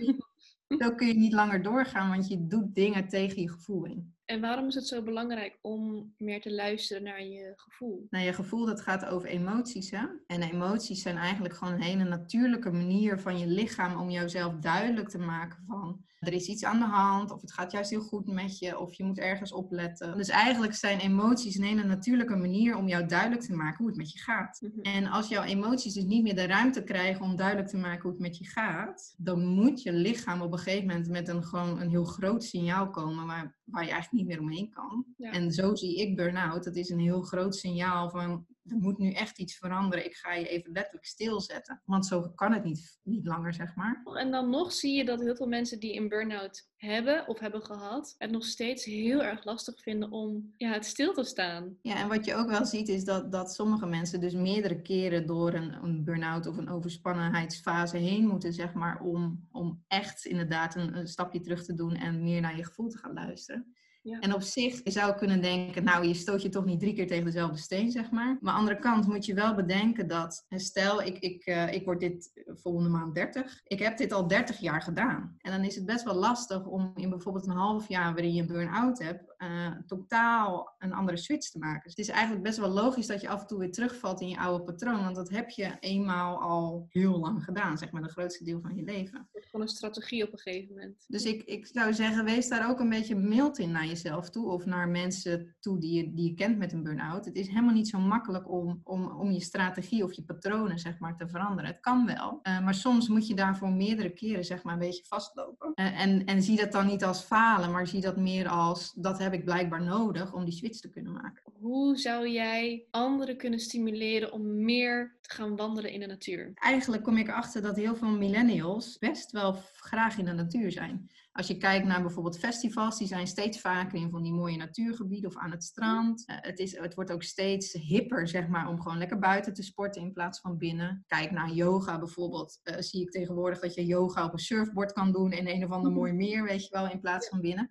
Zo 0.78 0.94
kun 0.94 1.06
je 1.06 1.14
niet 1.14 1.32
langer 1.32 1.62
doorgaan, 1.62 2.08
want 2.08 2.28
je 2.28 2.46
doet 2.46 2.74
dingen 2.74 3.08
tegen 3.08 3.42
je 3.42 3.50
gevoel 3.50 3.84
in. 3.84 4.14
En 4.24 4.40
waarom 4.40 4.66
is 4.66 4.74
het 4.74 4.86
zo 4.86 5.02
belangrijk 5.02 5.58
om 5.60 6.14
meer 6.16 6.40
te 6.40 6.52
luisteren 6.52 7.02
naar 7.02 7.24
je 7.24 7.52
gevoel? 7.56 8.06
Nou, 8.10 8.24
je 8.24 8.32
gevoel 8.32 8.66
dat 8.66 8.80
gaat 8.80 9.04
over 9.04 9.28
emoties, 9.28 9.90
hè? 9.90 10.06
En 10.26 10.42
emoties 10.42 11.02
zijn 11.02 11.16
eigenlijk 11.16 11.54
gewoon 11.54 11.74
een 11.74 11.82
hele 11.82 12.04
natuurlijke 12.04 12.70
manier 12.70 13.20
van 13.20 13.38
je 13.38 13.46
lichaam 13.46 14.00
om 14.00 14.10
jouzelf 14.10 14.54
duidelijk 14.54 15.08
te 15.08 15.18
maken 15.18 15.64
van 15.66 16.04
er 16.22 16.32
is 16.32 16.46
iets 16.46 16.64
aan 16.64 16.78
de 16.78 16.84
hand, 16.84 17.30
of 17.30 17.40
het 17.40 17.52
gaat 17.52 17.72
juist 17.72 17.90
heel 17.90 18.00
goed 18.00 18.26
met 18.26 18.58
je, 18.58 18.78
of 18.78 18.94
je 18.94 19.04
moet 19.04 19.18
ergens 19.18 19.52
opletten. 19.52 20.16
Dus 20.16 20.28
eigenlijk 20.28 20.74
zijn 20.74 20.98
emoties 20.98 21.56
een 21.56 21.64
hele 21.64 21.84
natuurlijke 21.84 22.36
manier 22.36 22.76
om 22.76 22.88
jou 22.88 23.06
duidelijk 23.06 23.40
te 23.40 23.54
maken 23.54 23.76
hoe 23.78 23.86
het 23.86 23.96
met 23.96 24.12
je 24.12 24.18
gaat. 24.18 24.60
Mhm. 24.60 24.80
En 24.80 25.06
als 25.06 25.28
jouw 25.28 25.42
emoties 25.42 25.94
dus 25.94 26.04
niet 26.04 26.22
meer 26.22 26.34
de 26.34 26.46
ruimte 26.46 26.84
krijgen 26.84 27.24
om 27.24 27.36
duidelijk 27.36 27.68
te 27.68 27.76
maken 27.76 28.02
hoe 28.02 28.10
het 28.10 28.20
met 28.20 28.38
je 28.38 28.46
gaat, 28.46 29.14
dan 29.16 29.44
moet 29.44 29.82
je 29.82 29.92
lichaam 29.92 30.40
op 30.40 30.52
een 30.52 30.58
gegeven 30.58 30.86
moment 30.86 31.08
met 31.08 31.28
een 31.28 31.44
gewoon 31.44 31.80
een 31.80 31.90
heel 31.90 32.04
groot 32.04 32.44
signaal 32.44 32.90
komen 32.90 33.26
waar, 33.26 33.56
waar 33.72 33.84
je 33.84 33.90
eigenlijk 33.90 34.12
niet 34.12 34.26
meer 34.26 34.40
omheen 34.40 34.70
kan. 34.70 35.04
En 35.18 35.52
zo 35.52 35.74
zie 35.74 35.96
ik 35.96 36.16
burn-out. 36.16 36.64
Dat 36.64 36.76
is 36.76 36.90
een 36.90 37.00
heel 37.00 37.22
groot 37.22 37.56
signaal 37.56 38.10
van 38.10 38.46
er 38.64 38.76
moet 38.76 38.98
nu 38.98 39.12
echt 39.12 39.38
iets 39.38 39.56
veranderen. 39.56 40.04
Ik 40.04 40.14
ga 40.14 40.34
je 40.34 40.48
even 40.48 40.72
letterlijk 40.72 41.06
stilzetten. 41.06 41.82
Want 41.84 42.06
zo 42.06 42.28
kan 42.34 42.52
het 42.52 42.64
niet, 42.64 42.98
niet 43.02 43.26
langer, 43.26 43.54
zeg 43.54 43.74
maar. 43.74 44.02
En 44.14 44.30
dan 44.30 44.50
nog 44.50 44.72
zie 44.72 44.96
je 44.96 45.04
dat 45.04 45.20
heel 45.20 45.36
veel 45.36 45.46
mensen 45.46 45.80
die 45.80 45.96
een 45.96 46.08
burn-out 46.08 46.70
hebben 46.76 47.28
of 47.28 47.38
hebben 47.38 47.62
gehad, 47.62 48.14
het 48.18 48.30
nog 48.30 48.44
steeds 48.44 48.84
heel 48.84 49.22
erg 49.22 49.44
lastig 49.44 49.82
vinden 49.82 50.10
om 50.10 50.54
ja, 50.56 50.72
het 50.72 50.86
stil 50.86 51.12
te 51.12 51.24
staan. 51.24 51.78
Ja, 51.82 51.96
en 51.96 52.08
wat 52.08 52.24
je 52.24 52.34
ook 52.34 52.48
wel 52.48 52.64
ziet 52.64 52.88
is 52.88 53.04
dat, 53.04 53.32
dat 53.32 53.54
sommige 53.54 53.86
mensen 53.86 54.20
dus 54.20 54.34
meerdere 54.34 54.82
keren 54.82 55.26
door 55.26 55.54
een, 55.54 55.72
een 55.72 56.04
burn-out 56.04 56.46
of 56.46 56.56
een 56.56 56.68
overspannenheidsfase 56.68 57.96
heen 57.96 58.26
moeten, 58.26 58.52
zeg 58.52 58.74
maar, 58.74 59.00
om, 59.00 59.48
om 59.52 59.84
echt 59.88 60.24
inderdaad 60.24 60.74
een, 60.74 60.96
een 60.96 61.08
stapje 61.08 61.40
terug 61.40 61.64
te 61.64 61.74
doen 61.74 61.94
en 61.94 62.22
meer 62.22 62.40
naar 62.40 62.56
je 62.56 62.64
gevoel 62.64 62.88
te 62.88 62.98
gaan 62.98 63.14
luisteren. 63.14 63.74
Ja. 64.02 64.18
En 64.18 64.34
op 64.34 64.42
zich 64.42 64.80
je 64.84 64.90
zou 64.90 65.16
kunnen 65.16 65.40
denken, 65.40 65.84
nou, 65.84 66.06
je 66.06 66.14
stoot 66.14 66.42
je 66.42 66.48
toch 66.48 66.64
niet 66.64 66.80
drie 66.80 66.94
keer 66.94 67.06
tegen 67.06 67.24
dezelfde 67.24 67.58
steen, 67.58 67.90
zeg 67.90 68.10
maar. 68.10 68.26
Maar 68.40 68.52
aan 68.52 68.64
de 68.64 68.70
andere 68.70 68.78
kant 68.78 69.06
moet 69.06 69.26
je 69.26 69.34
wel 69.34 69.54
bedenken 69.54 70.08
dat, 70.08 70.46
stel, 70.48 71.02
ik, 71.02 71.18
ik, 71.18 71.46
uh, 71.46 71.72
ik 71.72 71.84
word 71.84 72.00
dit 72.00 72.32
volgende 72.46 72.88
maand 72.88 73.14
30. 73.14 73.60
Ik 73.64 73.78
heb 73.78 73.96
dit 73.96 74.12
al 74.12 74.26
30 74.26 74.58
jaar 74.58 74.82
gedaan. 74.82 75.34
En 75.38 75.52
dan 75.52 75.64
is 75.64 75.74
het 75.74 75.86
best 75.86 76.04
wel 76.04 76.14
lastig 76.14 76.66
om 76.66 76.92
in 76.96 77.10
bijvoorbeeld 77.10 77.46
een 77.46 77.56
half 77.56 77.88
jaar 77.88 78.12
waarin 78.12 78.34
je 78.34 78.40
een 78.40 78.46
burn-out 78.46 78.98
hebt, 78.98 79.31
uh, 79.42 79.70
totaal 79.86 80.74
een 80.78 80.92
andere 80.92 81.16
switch 81.16 81.50
te 81.50 81.58
maken. 81.58 81.82
Dus 81.82 81.96
het 81.96 82.06
is 82.06 82.12
eigenlijk 82.12 82.42
best 82.42 82.58
wel 82.58 82.68
logisch 82.68 83.06
dat 83.06 83.20
je 83.20 83.28
af 83.28 83.40
en 83.40 83.46
toe 83.46 83.58
weer 83.58 83.72
terugvalt 83.72 84.20
in 84.20 84.28
je 84.28 84.38
oude 84.38 84.64
patroon. 84.64 85.02
Want 85.02 85.16
dat 85.16 85.30
heb 85.30 85.50
je 85.50 85.76
eenmaal 85.80 86.40
al 86.40 86.86
heel 86.88 87.18
lang 87.18 87.44
gedaan, 87.44 87.78
zeg 87.78 87.90
maar, 87.90 88.02
de 88.02 88.08
grootste 88.08 88.44
deel 88.44 88.60
van 88.60 88.76
je 88.76 88.82
leven. 88.82 89.28
Gewoon 89.32 89.66
een 89.66 89.72
strategie 89.72 90.26
op 90.26 90.32
een 90.32 90.38
gegeven 90.38 90.74
moment. 90.74 91.04
Dus 91.08 91.24
ik, 91.24 91.42
ik 91.42 91.66
zou 91.66 91.94
zeggen, 91.94 92.24
wees 92.24 92.48
daar 92.48 92.70
ook 92.70 92.80
een 92.80 92.88
beetje 92.88 93.14
mild 93.16 93.58
in 93.58 93.70
naar 93.70 93.86
jezelf 93.86 94.30
toe. 94.30 94.50
Of 94.50 94.64
naar 94.64 94.88
mensen 94.88 95.56
toe 95.60 95.78
die 95.78 95.92
je, 95.92 96.14
die 96.14 96.28
je 96.28 96.34
kent 96.34 96.58
met 96.58 96.72
een 96.72 96.82
burn-out. 96.82 97.24
Het 97.24 97.36
is 97.36 97.48
helemaal 97.48 97.74
niet 97.74 97.88
zo 97.88 97.98
makkelijk 97.98 98.50
om, 98.50 98.80
om, 98.84 99.06
om 99.06 99.30
je 99.30 99.40
strategie 99.40 100.04
of 100.04 100.12
je 100.12 100.22
patronen, 100.22 100.78
zeg 100.78 100.98
maar, 100.98 101.16
te 101.16 101.28
veranderen. 101.28 101.70
Het 101.70 101.80
kan 101.80 102.06
wel. 102.06 102.40
Uh, 102.42 102.64
maar 102.64 102.74
soms 102.74 103.08
moet 103.08 103.26
je 103.26 103.34
daarvoor 103.34 103.70
meerdere 103.70 104.10
keren, 104.10 104.44
zeg 104.44 104.62
maar, 104.62 104.72
een 104.72 104.78
beetje 104.78 105.04
vastlopen. 105.06 105.72
Uh, 105.74 106.00
en, 106.00 106.24
en 106.24 106.42
zie 106.42 106.56
dat 106.56 106.72
dan 106.72 106.86
niet 106.86 107.04
als 107.04 107.20
falen, 107.20 107.70
maar 107.70 107.86
zie 107.86 108.00
dat 108.00 108.16
meer 108.16 108.48
als 108.48 108.92
dat 108.92 109.18
heb 109.18 109.31
ik 109.32 109.44
blijkbaar 109.44 109.82
nodig 109.82 110.34
om 110.34 110.44
die 110.44 110.54
switch 110.54 110.80
te 110.80 110.90
kunnen 110.90 111.12
maken. 111.12 111.42
Hoe 111.52 111.96
zou 111.96 112.28
jij 112.28 112.86
anderen 112.90 113.36
kunnen 113.36 113.58
stimuleren 113.58 114.32
om 114.32 114.64
meer 114.64 115.18
te 115.20 115.34
gaan 115.34 115.56
wandelen 115.56 115.90
in 115.90 116.00
de 116.00 116.06
natuur? 116.06 116.50
Eigenlijk 116.54 117.02
kom 117.02 117.16
ik 117.16 117.28
erachter 117.28 117.62
dat 117.62 117.76
heel 117.76 117.96
veel 117.96 118.10
millennials 118.10 118.98
best 118.98 119.30
wel 119.30 119.52
graag 119.72 120.18
in 120.18 120.24
de 120.24 120.32
natuur 120.32 120.72
zijn. 120.72 121.10
Als 121.32 121.46
je 121.46 121.56
kijkt 121.56 121.86
naar 121.86 122.02
bijvoorbeeld 122.02 122.38
festivals, 122.38 122.98
die 122.98 123.06
zijn 123.06 123.26
steeds 123.26 123.60
vaker 123.60 123.98
in 123.98 124.10
van 124.10 124.22
die 124.22 124.32
mooie 124.32 124.56
natuurgebieden 124.56 125.30
of 125.30 125.36
aan 125.36 125.50
het 125.50 125.64
strand. 125.64 126.24
Uh, 126.26 126.36
het, 126.40 126.58
is, 126.58 126.78
het 126.78 126.94
wordt 126.94 127.12
ook 127.12 127.22
steeds 127.22 127.72
hipper, 127.72 128.28
zeg 128.28 128.48
maar, 128.48 128.68
om 128.68 128.80
gewoon 128.80 128.98
lekker 128.98 129.18
buiten 129.18 129.54
te 129.54 129.62
sporten 129.62 130.02
in 130.02 130.12
plaats 130.12 130.40
van 130.40 130.58
binnen. 130.58 131.04
Kijk 131.06 131.30
naar 131.30 131.50
yoga 131.50 131.98
bijvoorbeeld. 131.98 132.60
Uh, 132.64 132.74
zie 132.78 133.00
ik 133.00 133.10
tegenwoordig 133.10 133.60
dat 133.60 133.74
je 133.74 133.86
yoga 133.86 134.24
op 134.24 134.32
een 134.32 134.38
surfboard 134.38 134.92
kan 134.92 135.12
doen 135.12 135.32
in 135.32 135.48
een 135.48 135.64
of 135.64 135.70
ander 135.70 135.92
mooi 135.92 136.12
meer, 136.12 136.44
weet 136.44 136.62
je 136.62 136.70
wel, 136.70 136.88
in 136.88 137.00
plaats 137.00 137.28
van 137.28 137.40
binnen. 137.40 137.70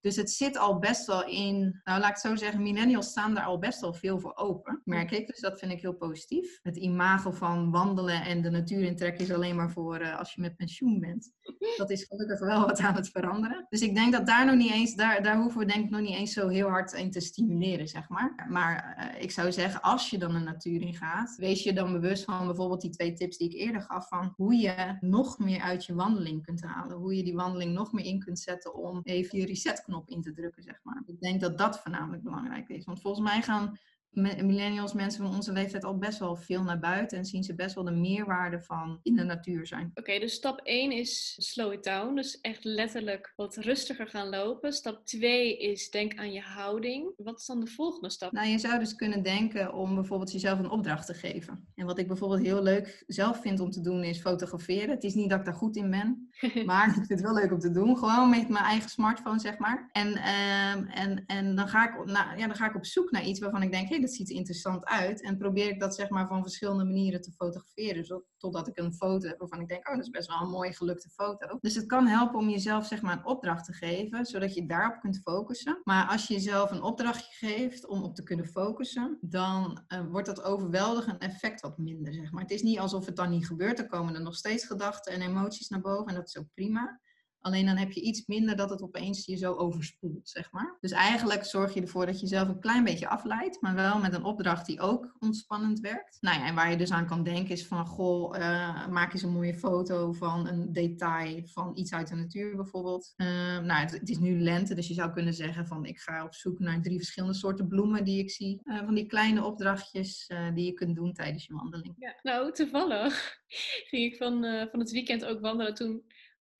Dus 0.00 0.16
het 0.16 0.30
zit 0.30 0.56
al 0.56 0.78
best 0.78 1.06
wel 1.06 1.24
in, 1.24 1.80
nou 1.84 2.00
laat 2.00 2.08
ik 2.08 2.14
het 2.14 2.20
zo 2.20 2.36
zeggen, 2.36 2.62
millennials 2.62 3.08
staan 3.08 3.34
daar 3.34 3.44
al 3.44 3.58
best 3.58 3.80
wel 3.80 3.94
veel 3.94 4.18
voor 4.18 4.36
open, 4.36 4.82
merk 4.84 5.10
ik. 5.10 5.26
Dus 5.26 5.40
dat 5.40 5.58
vind 5.58 5.72
ik 5.72 5.80
heel 5.80 5.96
positief. 5.96 6.58
Het 6.62 6.76
imago 6.76 7.30
van 7.30 7.70
wandelen 7.70 8.22
en 8.22 8.42
de 8.42 8.50
natuur 8.50 8.82
intrekken 8.82 9.24
is 9.24 9.32
alleen 9.32 9.56
maar 9.56 9.70
voor 9.70 10.00
uh, 10.00 10.18
als 10.18 10.34
je 10.34 10.40
met 10.40 10.56
pensioen 10.56 11.00
bent. 11.00 11.32
Dat 11.78 11.90
is 11.90 12.04
gelukkig 12.04 12.38
wel 12.38 12.66
wat 12.66 12.80
aan 12.80 12.94
het 12.94 13.08
veranderen. 13.08 13.66
Dus 13.68 13.80
ik 13.80 13.94
denk 13.94 14.12
dat 14.12 14.26
daar 14.26 14.46
nog 14.46 14.54
niet 14.54 14.72
eens, 14.72 14.94
daar, 14.94 15.22
daar 15.22 15.36
hoeven 15.36 15.60
we 15.60 15.66
denk 15.66 15.84
ik 15.84 15.90
nog 15.90 16.00
niet 16.00 16.14
eens 16.14 16.32
zo 16.32 16.48
heel 16.48 16.68
hard 16.68 16.92
in 16.92 17.10
te 17.10 17.20
stimuleren, 17.20 17.88
zeg 17.88 18.08
maar. 18.08 18.46
Maar 18.48 18.96
uh, 19.16 19.22
ik 19.22 19.30
zou 19.30 19.52
zeggen, 19.52 19.82
als 19.82 20.10
je 20.10 20.18
dan 20.18 20.32
de 20.32 20.38
natuur 20.38 20.80
in 20.80 20.94
gaat, 20.94 21.36
wees 21.36 21.62
je 21.62 21.72
dan 21.72 21.92
bewust 21.92 22.24
van 22.24 22.46
bijvoorbeeld 22.46 22.80
die 22.80 22.90
twee 22.90 23.12
tips 23.12 23.36
die 23.36 23.48
ik 23.48 23.54
eerder 23.54 23.82
gaf, 23.82 24.08
van 24.08 24.32
hoe 24.36 24.54
je 24.54 24.96
nog 25.00 25.38
meer 25.38 25.60
uit 25.60 25.84
je 25.84 25.94
wandeling 25.94 26.44
kunt 26.44 26.62
halen. 26.62 26.96
Hoe 26.96 27.16
je 27.16 27.22
die 27.22 27.34
wandeling 27.34 27.72
nog 27.72 27.92
meer 27.92 28.04
in 28.04 28.18
kunt 28.18 28.38
zetten 28.38 28.74
om 28.74 29.00
even 29.02 29.38
je 29.38 29.46
reset 29.46 29.82
knop 29.82 30.08
in 30.08 30.22
te 30.22 30.32
drukken, 30.32 30.62
zeg 30.62 30.80
maar. 30.82 31.02
Ik 31.06 31.20
denk 31.20 31.40
dat 31.40 31.58
dat 31.58 31.80
voornamelijk 31.80 32.22
belangrijk 32.22 32.68
is. 32.68 32.84
Want 32.84 33.00
volgens 33.00 33.28
mij 33.30 33.42
gaan 33.42 33.78
millennials, 34.10 34.92
mensen 34.92 35.24
van 35.24 35.34
onze 35.34 35.52
leeftijd, 35.52 35.84
al 35.84 35.98
best 35.98 36.18
wel 36.18 36.36
veel 36.36 36.62
naar 36.62 36.78
buiten 36.78 37.18
en 37.18 37.24
zien 37.24 37.42
ze 37.42 37.54
best 37.54 37.74
wel 37.74 37.84
de 37.84 37.90
meerwaarde 37.90 38.60
van 38.60 39.00
in 39.02 39.16
de 39.16 39.24
natuur 39.24 39.66
zijn. 39.66 39.86
Oké, 39.90 40.00
okay, 40.00 40.18
dus 40.18 40.32
stap 40.32 40.60
1 40.62 40.92
is 40.92 41.34
slow 41.38 41.72
it 41.72 41.84
down. 41.84 42.14
Dus 42.14 42.40
echt 42.40 42.64
letterlijk 42.64 43.32
wat 43.36 43.56
rustiger 43.56 44.08
gaan 44.08 44.28
lopen. 44.28 44.72
Stap 44.72 45.06
2 45.06 45.58
is 45.58 45.90
denk 45.90 46.18
aan 46.18 46.32
je 46.32 46.40
houding. 46.40 47.12
Wat 47.16 47.38
is 47.38 47.46
dan 47.46 47.60
de 47.60 47.66
volgende 47.66 48.10
stap? 48.10 48.32
Nou, 48.32 48.48
je 48.48 48.58
zou 48.58 48.78
dus 48.78 48.94
kunnen 48.94 49.22
denken 49.22 49.72
om 49.72 49.94
bijvoorbeeld 49.94 50.32
jezelf 50.32 50.58
een 50.58 50.70
opdracht 50.70 51.06
te 51.06 51.14
geven. 51.14 51.68
En 51.74 51.86
wat 51.86 51.98
ik 51.98 52.06
bijvoorbeeld 52.06 52.42
heel 52.42 52.62
leuk 52.62 53.04
zelf 53.06 53.40
vind 53.40 53.60
om 53.60 53.70
te 53.70 53.80
doen 53.80 54.04
is 54.04 54.20
fotograferen. 54.20 54.90
Het 54.90 55.04
is 55.04 55.14
niet 55.14 55.30
dat 55.30 55.38
ik 55.38 55.44
daar 55.44 55.54
goed 55.54 55.76
in 55.76 55.90
ben, 55.90 56.30
maar 56.66 56.86
ik 56.88 56.94
vind 56.94 57.08
het 57.08 57.20
wel 57.20 57.34
leuk 57.34 57.52
om 57.52 57.58
te 57.58 57.70
doen. 57.70 57.96
Gewoon 57.96 58.30
met 58.30 58.48
mijn 58.48 58.64
eigen 58.64 58.90
smartphone, 58.90 59.38
zeg 59.38 59.58
maar. 59.58 59.88
En, 59.92 60.08
um, 60.08 60.86
en, 60.86 61.24
en 61.26 61.54
dan, 61.54 61.68
ga 61.68 61.88
ik, 61.88 62.04
nou, 62.04 62.38
ja, 62.38 62.46
dan 62.46 62.56
ga 62.56 62.68
ik 62.68 62.76
op 62.76 62.86
zoek 62.86 63.10
naar 63.10 63.24
iets 63.24 63.40
waarvan 63.40 63.62
ik 63.62 63.72
denk, 63.72 63.88
hey, 63.88 63.97
dat 64.00 64.12
ziet 64.12 64.30
er 64.30 64.36
interessant 64.36 64.84
uit. 64.84 65.22
En 65.22 65.36
probeer 65.38 65.68
ik 65.68 65.80
dat 65.80 65.94
zeg 65.94 66.08
maar 66.08 66.26
van 66.26 66.42
verschillende 66.42 66.84
manieren 66.84 67.20
te 67.20 67.32
fotograferen. 67.32 68.24
Totdat 68.38 68.68
ik 68.68 68.78
een 68.78 68.94
foto 68.94 69.28
heb 69.28 69.38
waarvan 69.38 69.60
ik 69.60 69.68
denk, 69.68 69.88
oh, 69.88 69.94
dat 69.94 70.04
is 70.04 70.10
best 70.10 70.28
wel 70.28 70.40
een 70.40 70.50
mooie 70.50 70.72
gelukte 70.72 71.08
foto. 71.08 71.58
Dus 71.60 71.74
het 71.74 71.86
kan 71.86 72.06
helpen 72.06 72.38
om 72.38 72.48
jezelf 72.48 72.86
zeg 72.86 73.02
maar 73.02 73.16
een 73.16 73.26
opdracht 73.26 73.64
te 73.64 73.72
geven, 73.72 74.26
zodat 74.26 74.54
je 74.54 74.66
daarop 74.66 75.00
kunt 75.00 75.20
focussen. 75.20 75.80
Maar 75.84 76.06
als 76.06 76.26
je 76.26 76.34
jezelf 76.34 76.70
een 76.70 76.82
opdrachtje 76.82 77.46
geeft 77.46 77.86
om 77.86 78.02
op 78.02 78.14
te 78.14 78.22
kunnen 78.22 78.46
focussen, 78.46 79.18
dan 79.20 79.84
uh, 79.88 80.00
wordt 80.10 80.26
dat 80.26 80.42
overweldigend 80.42 81.22
effect 81.22 81.60
wat 81.60 81.78
minder, 81.78 82.14
zeg 82.14 82.32
maar. 82.32 82.42
Het 82.42 82.50
is 82.50 82.62
niet 82.62 82.78
alsof 82.78 83.06
het 83.06 83.16
dan 83.16 83.30
niet 83.30 83.46
gebeurt. 83.46 83.78
Er 83.78 83.86
komen 83.86 84.14
er 84.14 84.22
nog 84.22 84.36
steeds 84.36 84.64
gedachten 84.64 85.12
en 85.12 85.22
emoties 85.22 85.68
naar 85.68 85.80
boven 85.80 86.06
en 86.06 86.14
dat 86.14 86.28
is 86.28 86.38
ook 86.38 86.52
prima. 86.54 87.00
Alleen 87.48 87.66
dan 87.66 87.76
heb 87.76 87.92
je 87.92 88.00
iets 88.00 88.26
minder 88.26 88.56
dat 88.56 88.70
het 88.70 88.82
opeens 88.82 89.26
je 89.26 89.36
zo 89.36 89.54
overspoelt, 89.54 90.28
zeg 90.28 90.52
maar. 90.52 90.76
Dus 90.80 90.90
eigenlijk 90.90 91.44
zorg 91.44 91.74
je 91.74 91.80
ervoor 91.80 92.06
dat 92.06 92.20
je 92.20 92.26
zelf 92.26 92.48
een 92.48 92.60
klein 92.60 92.84
beetje 92.84 93.08
afleidt, 93.08 93.60
maar 93.60 93.74
wel 93.74 93.98
met 93.98 94.14
een 94.14 94.24
opdracht 94.24 94.66
die 94.66 94.80
ook 94.80 95.16
ontspannend 95.18 95.80
werkt. 95.80 96.16
Nou 96.20 96.38
ja, 96.38 96.46
en 96.46 96.54
waar 96.54 96.70
je 96.70 96.76
dus 96.76 96.90
aan 96.90 97.06
kan 97.06 97.22
denken 97.22 97.50
is 97.50 97.66
van, 97.66 97.86
goh, 97.86 98.38
uh, 98.38 98.86
maak 98.88 99.12
eens 99.12 99.22
een 99.22 99.32
mooie 99.32 99.54
foto 99.54 100.12
van 100.12 100.48
een 100.48 100.72
detail 100.72 101.46
van 101.46 101.72
iets 101.74 101.92
uit 101.92 102.08
de 102.08 102.14
natuur 102.14 102.56
bijvoorbeeld. 102.56 103.14
Uh, 103.16 103.26
nou, 103.58 103.80
het, 103.80 104.08
is 104.08 104.18
nu 104.18 104.40
lente, 104.40 104.74
dus 104.74 104.88
je 104.88 104.94
zou 104.94 105.12
kunnen 105.12 105.34
zeggen 105.34 105.66
van, 105.66 105.84
ik 105.84 105.98
ga 105.98 106.24
op 106.24 106.34
zoek 106.34 106.58
naar 106.58 106.82
drie 106.82 106.96
verschillende 106.96 107.36
soorten 107.36 107.68
bloemen 107.68 108.04
die 108.04 108.18
ik 108.18 108.30
zie. 108.30 108.60
Uh, 108.64 108.84
van 108.84 108.94
die 108.94 109.06
kleine 109.06 109.44
opdrachtjes 109.44 110.30
die 110.54 110.64
je 110.64 110.72
kunt 110.72 110.96
doen 110.96 111.12
tijdens 111.12 111.46
je 111.46 111.54
wandeling. 111.54 111.94
Ja, 111.98 112.18
nou, 112.22 112.52
toevallig 112.52 113.38
ging 113.90 114.12
ik 114.12 114.16
van, 114.16 114.66
van 114.70 114.80
het 114.80 114.90
weekend 114.90 115.24
ook 115.24 115.40
wandelen 115.40 115.74
toen 115.74 116.02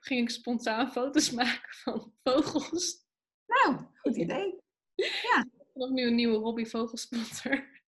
ging 0.00 0.20
ik 0.20 0.30
spontaan 0.30 0.92
foto's 0.92 1.30
maken 1.40 1.74
van 1.74 2.12
vogels. 2.22 3.06
Nou, 3.46 3.76
goed 3.94 4.16
idee. 4.16 4.60
Ja. 4.94 5.46
Nog 5.74 5.90
nu 5.90 6.06
een 6.06 6.14
nieuwe 6.14 6.36
hobby, 6.36 6.64
vogelspotter. 6.64 7.82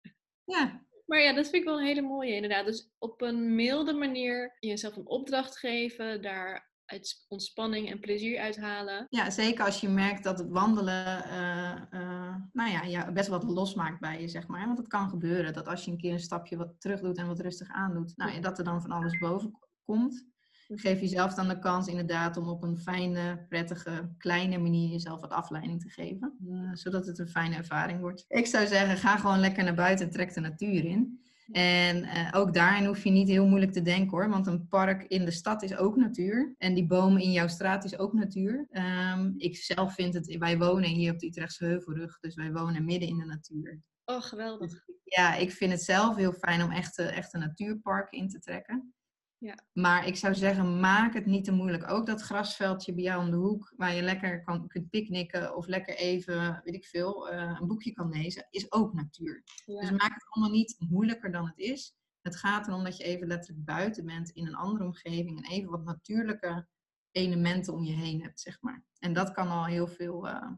Ja. 0.44 0.88
Maar 1.06 1.20
ja, 1.20 1.32
dat 1.32 1.44
vind 1.44 1.56
ik 1.56 1.64
wel 1.64 1.78
een 1.78 1.86
hele 1.86 2.02
mooie 2.02 2.34
inderdaad. 2.34 2.64
Dus 2.64 2.90
op 2.98 3.20
een 3.20 3.54
milde 3.54 3.92
manier 3.92 4.56
jezelf 4.60 4.96
een 4.96 5.06
opdracht 5.06 5.58
geven, 5.58 6.22
daar 6.22 6.70
uit 6.90 7.24
ontspanning 7.28 7.90
en 7.90 8.00
plezier 8.00 8.40
uithalen. 8.40 9.06
Ja, 9.08 9.30
zeker 9.30 9.64
als 9.64 9.80
je 9.80 9.88
merkt 9.88 10.24
dat 10.24 10.38
het 10.38 10.50
wandelen 10.50 11.24
uh, 11.26 12.00
uh, 12.00 12.34
nou 12.52 12.70
ja, 12.70 12.82
ja, 12.82 13.12
best 13.12 13.28
wat 13.28 13.44
losmaakt 13.44 14.00
bij 14.00 14.20
je, 14.20 14.28
zeg 14.28 14.46
maar. 14.46 14.66
Want 14.66 14.78
het 14.78 14.88
kan 14.88 15.08
gebeuren 15.08 15.52
dat 15.52 15.66
als 15.66 15.84
je 15.84 15.90
een 15.90 15.98
keer 15.98 16.12
een 16.12 16.20
stapje 16.20 16.56
wat 16.56 16.74
terug 16.78 17.00
doet 17.00 17.18
en 17.18 17.26
wat 17.26 17.40
rustig 17.40 17.68
aandoet, 17.68 18.16
nou 18.16 18.32
ja, 18.32 18.40
dat 18.40 18.58
er 18.58 18.64
dan 18.64 18.82
van 18.82 18.90
alles 18.90 19.18
boven 19.18 19.58
komt. 19.84 20.26
Geef 20.74 21.00
jezelf 21.00 21.34
dan 21.34 21.48
de 21.48 21.58
kans 21.58 21.86
inderdaad 21.86 22.36
om 22.36 22.48
op 22.48 22.62
een 22.62 22.78
fijne, 22.78 23.46
prettige, 23.48 24.14
kleine 24.18 24.58
manier 24.58 24.88
jezelf 24.88 25.20
wat 25.20 25.30
afleiding 25.30 25.80
te 25.80 25.88
geven. 25.88 26.38
Uh, 26.46 26.70
zodat 26.72 27.06
het 27.06 27.18
een 27.18 27.28
fijne 27.28 27.56
ervaring 27.56 28.00
wordt. 28.00 28.24
Ik 28.28 28.46
zou 28.46 28.66
zeggen, 28.66 28.96
ga 28.96 29.16
gewoon 29.16 29.38
lekker 29.38 29.64
naar 29.64 29.74
buiten 29.74 30.06
en 30.06 30.12
trek 30.12 30.34
de 30.34 30.40
natuur 30.40 30.84
in. 30.84 31.20
En 31.52 31.96
uh, 31.96 32.28
ook 32.32 32.54
daarin 32.54 32.84
hoef 32.84 33.04
je 33.04 33.10
niet 33.10 33.28
heel 33.28 33.46
moeilijk 33.46 33.72
te 33.72 33.82
denken 33.82 34.10
hoor. 34.10 34.28
Want 34.28 34.46
een 34.46 34.68
park 34.68 35.02
in 35.02 35.24
de 35.24 35.30
stad 35.30 35.62
is 35.62 35.76
ook 35.76 35.96
natuur. 35.96 36.54
En 36.58 36.74
die 36.74 36.86
bomen 36.86 37.22
in 37.22 37.32
jouw 37.32 37.48
straat 37.48 37.84
is 37.84 37.98
ook 37.98 38.12
natuur. 38.12 38.68
Um, 38.70 39.34
ik 39.36 39.56
zelf 39.56 39.94
vind 39.94 40.14
het, 40.14 40.36
wij 40.36 40.58
wonen 40.58 40.90
hier 40.90 41.12
op 41.12 41.18
de 41.18 41.26
Utrechtse 41.26 41.64
Heuvelrug. 41.64 42.18
Dus 42.20 42.34
wij 42.34 42.52
wonen 42.52 42.84
midden 42.84 43.08
in 43.08 43.18
de 43.18 43.24
natuur. 43.24 43.80
Oh, 44.04 44.22
geweldig. 44.22 44.84
Ja, 45.04 45.34
ik 45.34 45.52
vind 45.52 45.72
het 45.72 45.82
zelf 45.82 46.16
heel 46.16 46.32
fijn 46.32 46.62
om 46.62 46.70
echte, 46.70 47.02
echte 47.02 47.38
natuurparken 47.38 48.18
in 48.18 48.28
te 48.28 48.38
trekken. 48.38 48.94
Ja. 49.40 49.58
Maar 49.72 50.06
ik 50.06 50.16
zou 50.16 50.34
zeggen, 50.34 50.80
maak 50.80 51.14
het 51.14 51.26
niet 51.26 51.44
te 51.44 51.52
moeilijk. 51.52 51.90
Ook 51.90 52.06
dat 52.06 52.20
grasveldje 52.20 52.94
bij 52.94 53.02
jou 53.02 53.24
om 53.24 53.30
de 53.30 53.36
hoek, 53.36 53.72
waar 53.76 53.94
je 53.94 54.02
lekker 54.02 54.42
kan, 54.42 54.68
kunt 54.68 54.90
picknicken 54.90 55.56
of 55.56 55.66
lekker 55.66 55.96
even, 55.96 56.60
weet 56.64 56.74
ik 56.74 56.86
veel, 56.86 57.32
uh, 57.32 57.56
een 57.60 57.66
boekje 57.66 57.92
kan 57.92 58.08
lezen, 58.08 58.46
is 58.50 58.72
ook 58.72 58.94
natuur. 58.94 59.42
Ja. 59.64 59.80
Dus 59.80 59.90
maak 59.90 60.14
het 60.14 60.26
allemaal 60.28 60.54
niet 60.54 60.76
moeilijker 60.78 61.32
dan 61.32 61.46
het 61.46 61.58
is. 61.58 61.94
Het 62.20 62.36
gaat 62.36 62.66
erom 62.66 62.84
dat 62.84 62.96
je 62.96 63.04
even 63.04 63.26
letterlijk 63.26 63.64
buiten 63.64 64.04
bent 64.04 64.30
in 64.30 64.46
een 64.46 64.54
andere 64.54 64.84
omgeving 64.84 65.38
en 65.38 65.50
even 65.50 65.70
wat 65.70 65.84
natuurlijke 65.84 66.66
elementen 67.10 67.72
om 67.74 67.84
je 67.84 67.94
heen 67.94 68.22
hebt, 68.22 68.40
zeg 68.40 68.60
maar. 68.60 68.84
En 68.98 69.12
dat 69.12 69.32
kan 69.32 69.48
al 69.48 69.64
heel 69.64 69.86
veel, 69.86 70.26
uh, 70.26 70.50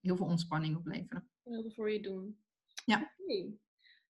heel 0.00 0.16
veel 0.16 0.26
ontspanning 0.26 0.76
opleveren. 0.76 1.28
Heel 1.42 1.62
veel 1.62 1.70
voor 1.70 1.90
je 1.90 2.00
doen. 2.00 2.38
Ja. 2.84 3.14
Okay. 3.18 3.58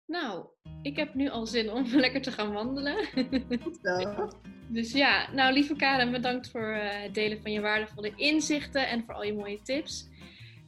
Nou, 0.09 0.45
ik 0.81 0.95
heb 0.95 1.13
nu 1.13 1.29
al 1.29 1.45
zin 1.45 1.71
om 1.71 1.85
lekker 2.05 2.21
te 2.21 2.31
gaan 2.31 2.53
wandelen. 2.53 2.95
dus 4.77 4.91
ja, 4.91 5.31
nou 5.33 5.53
lieve 5.53 5.75
Karen, 5.75 6.11
bedankt 6.11 6.49
voor 6.49 6.69
uh, 6.69 6.79
het 6.81 7.13
delen 7.13 7.41
van 7.41 7.51
je 7.51 7.61
waardevolle 7.61 8.13
inzichten 8.15 8.87
en 8.87 9.03
voor 9.05 9.13
al 9.13 9.23
je 9.23 9.33
mooie 9.33 9.61
tips. 9.61 10.08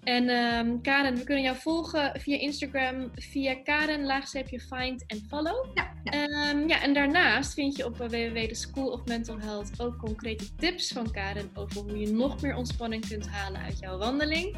En 0.03 0.29
um, 0.29 0.81
Karen, 0.81 1.15
we 1.15 1.23
kunnen 1.23 1.43
jou 1.43 1.57
volgen 1.57 2.19
via 2.19 2.37
Instagram, 2.39 3.11
via 3.15 3.55
Karen, 3.63 4.05
laagstreepje 4.05 4.59
find 4.59 5.05
en 5.07 5.25
follow. 5.29 5.65
Ja, 5.73 5.91
ja. 6.03 6.49
Um, 6.49 6.67
ja, 6.67 6.81
en 6.81 6.93
daarnaast 6.93 7.53
vind 7.53 7.75
je 7.75 7.85
op 7.85 7.97
www 7.97 8.47
The 8.47 8.55
School 8.55 8.87
of 8.87 9.05
Mental 9.05 9.39
Health 9.39 9.79
ook 9.79 9.97
concrete 9.97 10.55
tips 10.55 10.91
van 10.91 11.11
Karen 11.11 11.49
over 11.53 11.81
hoe 11.81 11.99
je 11.99 12.11
nog 12.11 12.41
meer 12.41 12.55
ontspanning 12.55 13.07
kunt 13.07 13.27
halen 13.27 13.61
uit 13.61 13.79
jouw 13.79 13.97
wandeling. 13.97 14.55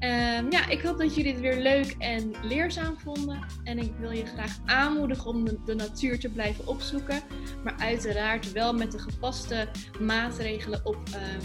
Um, 0.00 0.50
ja, 0.50 0.68
ik 0.68 0.80
hoop 0.80 0.98
dat 0.98 1.14
jullie 1.14 1.32
het 1.32 1.40
weer 1.40 1.60
leuk 1.60 1.94
en 1.98 2.32
leerzaam 2.42 2.98
vonden. 2.98 3.46
En 3.64 3.78
ik 3.78 3.92
wil 3.98 4.10
je 4.10 4.26
graag 4.26 4.58
aanmoedigen 4.64 5.26
om 5.26 5.44
de, 5.44 5.58
de 5.64 5.74
natuur 5.74 6.18
te 6.20 6.28
blijven 6.28 6.66
opzoeken. 6.66 7.20
Maar 7.64 7.74
uiteraard 7.78 8.52
wel 8.52 8.74
met 8.74 8.92
de 8.92 8.98
gepaste 8.98 9.68
maatregelen 10.00 10.80
op 10.84 10.98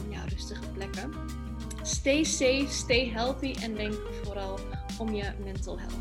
ja, 0.09 0.23
rustige 0.25 0.71
plekken. 0.71 1.09
Stay 1.83 2.23
safe, 2.23 2.67
stay 2.69 3.11
healthy 3.13 3.55
en 3.61 3.75
denk 3.75 3.93
vooral 4.23 4.59
om 4.99 5.13
je 5.13 5.31
mental 5.43 5.79
health. 5.79 5.93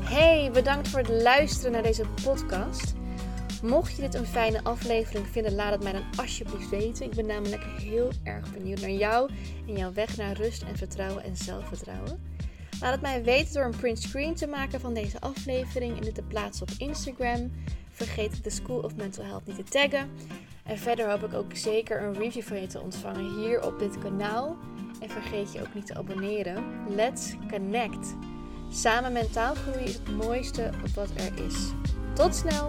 Hey, 0.00 0.50
bedankt 0.52 0.88
voor 0.88 0.98
het 0.98 1.08
luisteren 1.08 1.72
naar 1.72 1.82
deze 1.82 2.04
podcast. 2.24 2.94
Mocht 3.62 3.96
je 3.96 4.02
dit 4.02 4.14
een 4.14 4.26
fijne 4.26 4.60
aflevering 4.62 5.26
vinden, 5.26 5.54
laat 5.54 5.72
het 5.72 5.82
mij 5.82 5.92
dan 5.92 6.04
alsjeblieft 6.16 6.68
weten. 6.68 7.06
Ik 7.06 7.14
ben 7.14 7.26
namelijk 7.26 7.64
heel 7.64 8.10
erg 8.22 8.52
benieuwd 8.52 8.80
naar 8.80 8.90
jou 8.90 9.30
en 9.66 9.76
jouw 9.76 9.92
weg 9.92 10.16
naar 10.16 10.36
rust 10.36 10.62
en 10.62 10.76
vertrouwen 10.76 11.24
en 11.24 11.36
zelfvertrouwen. 11.36 12.20
Laat 12.80 12.92
het 12.92 13.00
mij 13.00 13.22
weten 13.22 13.54
door 13.54 13.64
een 13.64 13.76
print 13.76 14.00
screen 14.00 14.34
te 14.34 14.46
maken 14.46 14.80
van 14.80 14.94
deze 14.94 15.20
aflevering 15.20 15.96
en 15.96 16.02
dit 16.02 16.14
te 16.14 16.22
plaatsen 16.22 16.66
op 16.68 16.74
Instagram. 16.78 17.52
Vergeet 17.90 18.44
de 18.44 18.50
School 18.50 18.80
of 18.80 18.96
Mental 18.96 19.24
Health 19.24 19.46
niet 19.46 19.56
te 19.56 19.64
taggen. 19.64 20.10
En 20.72 20.78
verder 20.78 21.10
hoop 21.10 21.22
ik 21.22 21.34
ook 21.34 21.56
zeker 21.56 22.02
een 22.02 22.14
review 22.14 22.42
van 22.42 22.60
je 22.60 22.66
te 22.66 22.80
ontvangen 22.80 23.34
hier 23.34 23.64
op 23.64 23.78
dit 23.78 23.98
kanaal. 23.98 24.56
En 25.00 25.10
vergeet 25.10 25.52
je 25.52 25.60
ook 25.60 25.74
niet 25.74 25.86
te 25.86 25.94
abonneren. 25.94 26.64
Let's 26.88 27.34
connect! 27.50 28.16
Samen 28.70 29.12
mentaal 29.12 29.54
groeien 29.54 29.84
is 29.84 29.94
het 29.94 30.16
mooiste 30.16 30.70
wat 30.94 31.08
er 31.14 31.44
is. 31.46 31.72
Tot 32.14 32.34
snel! 32.34 32.66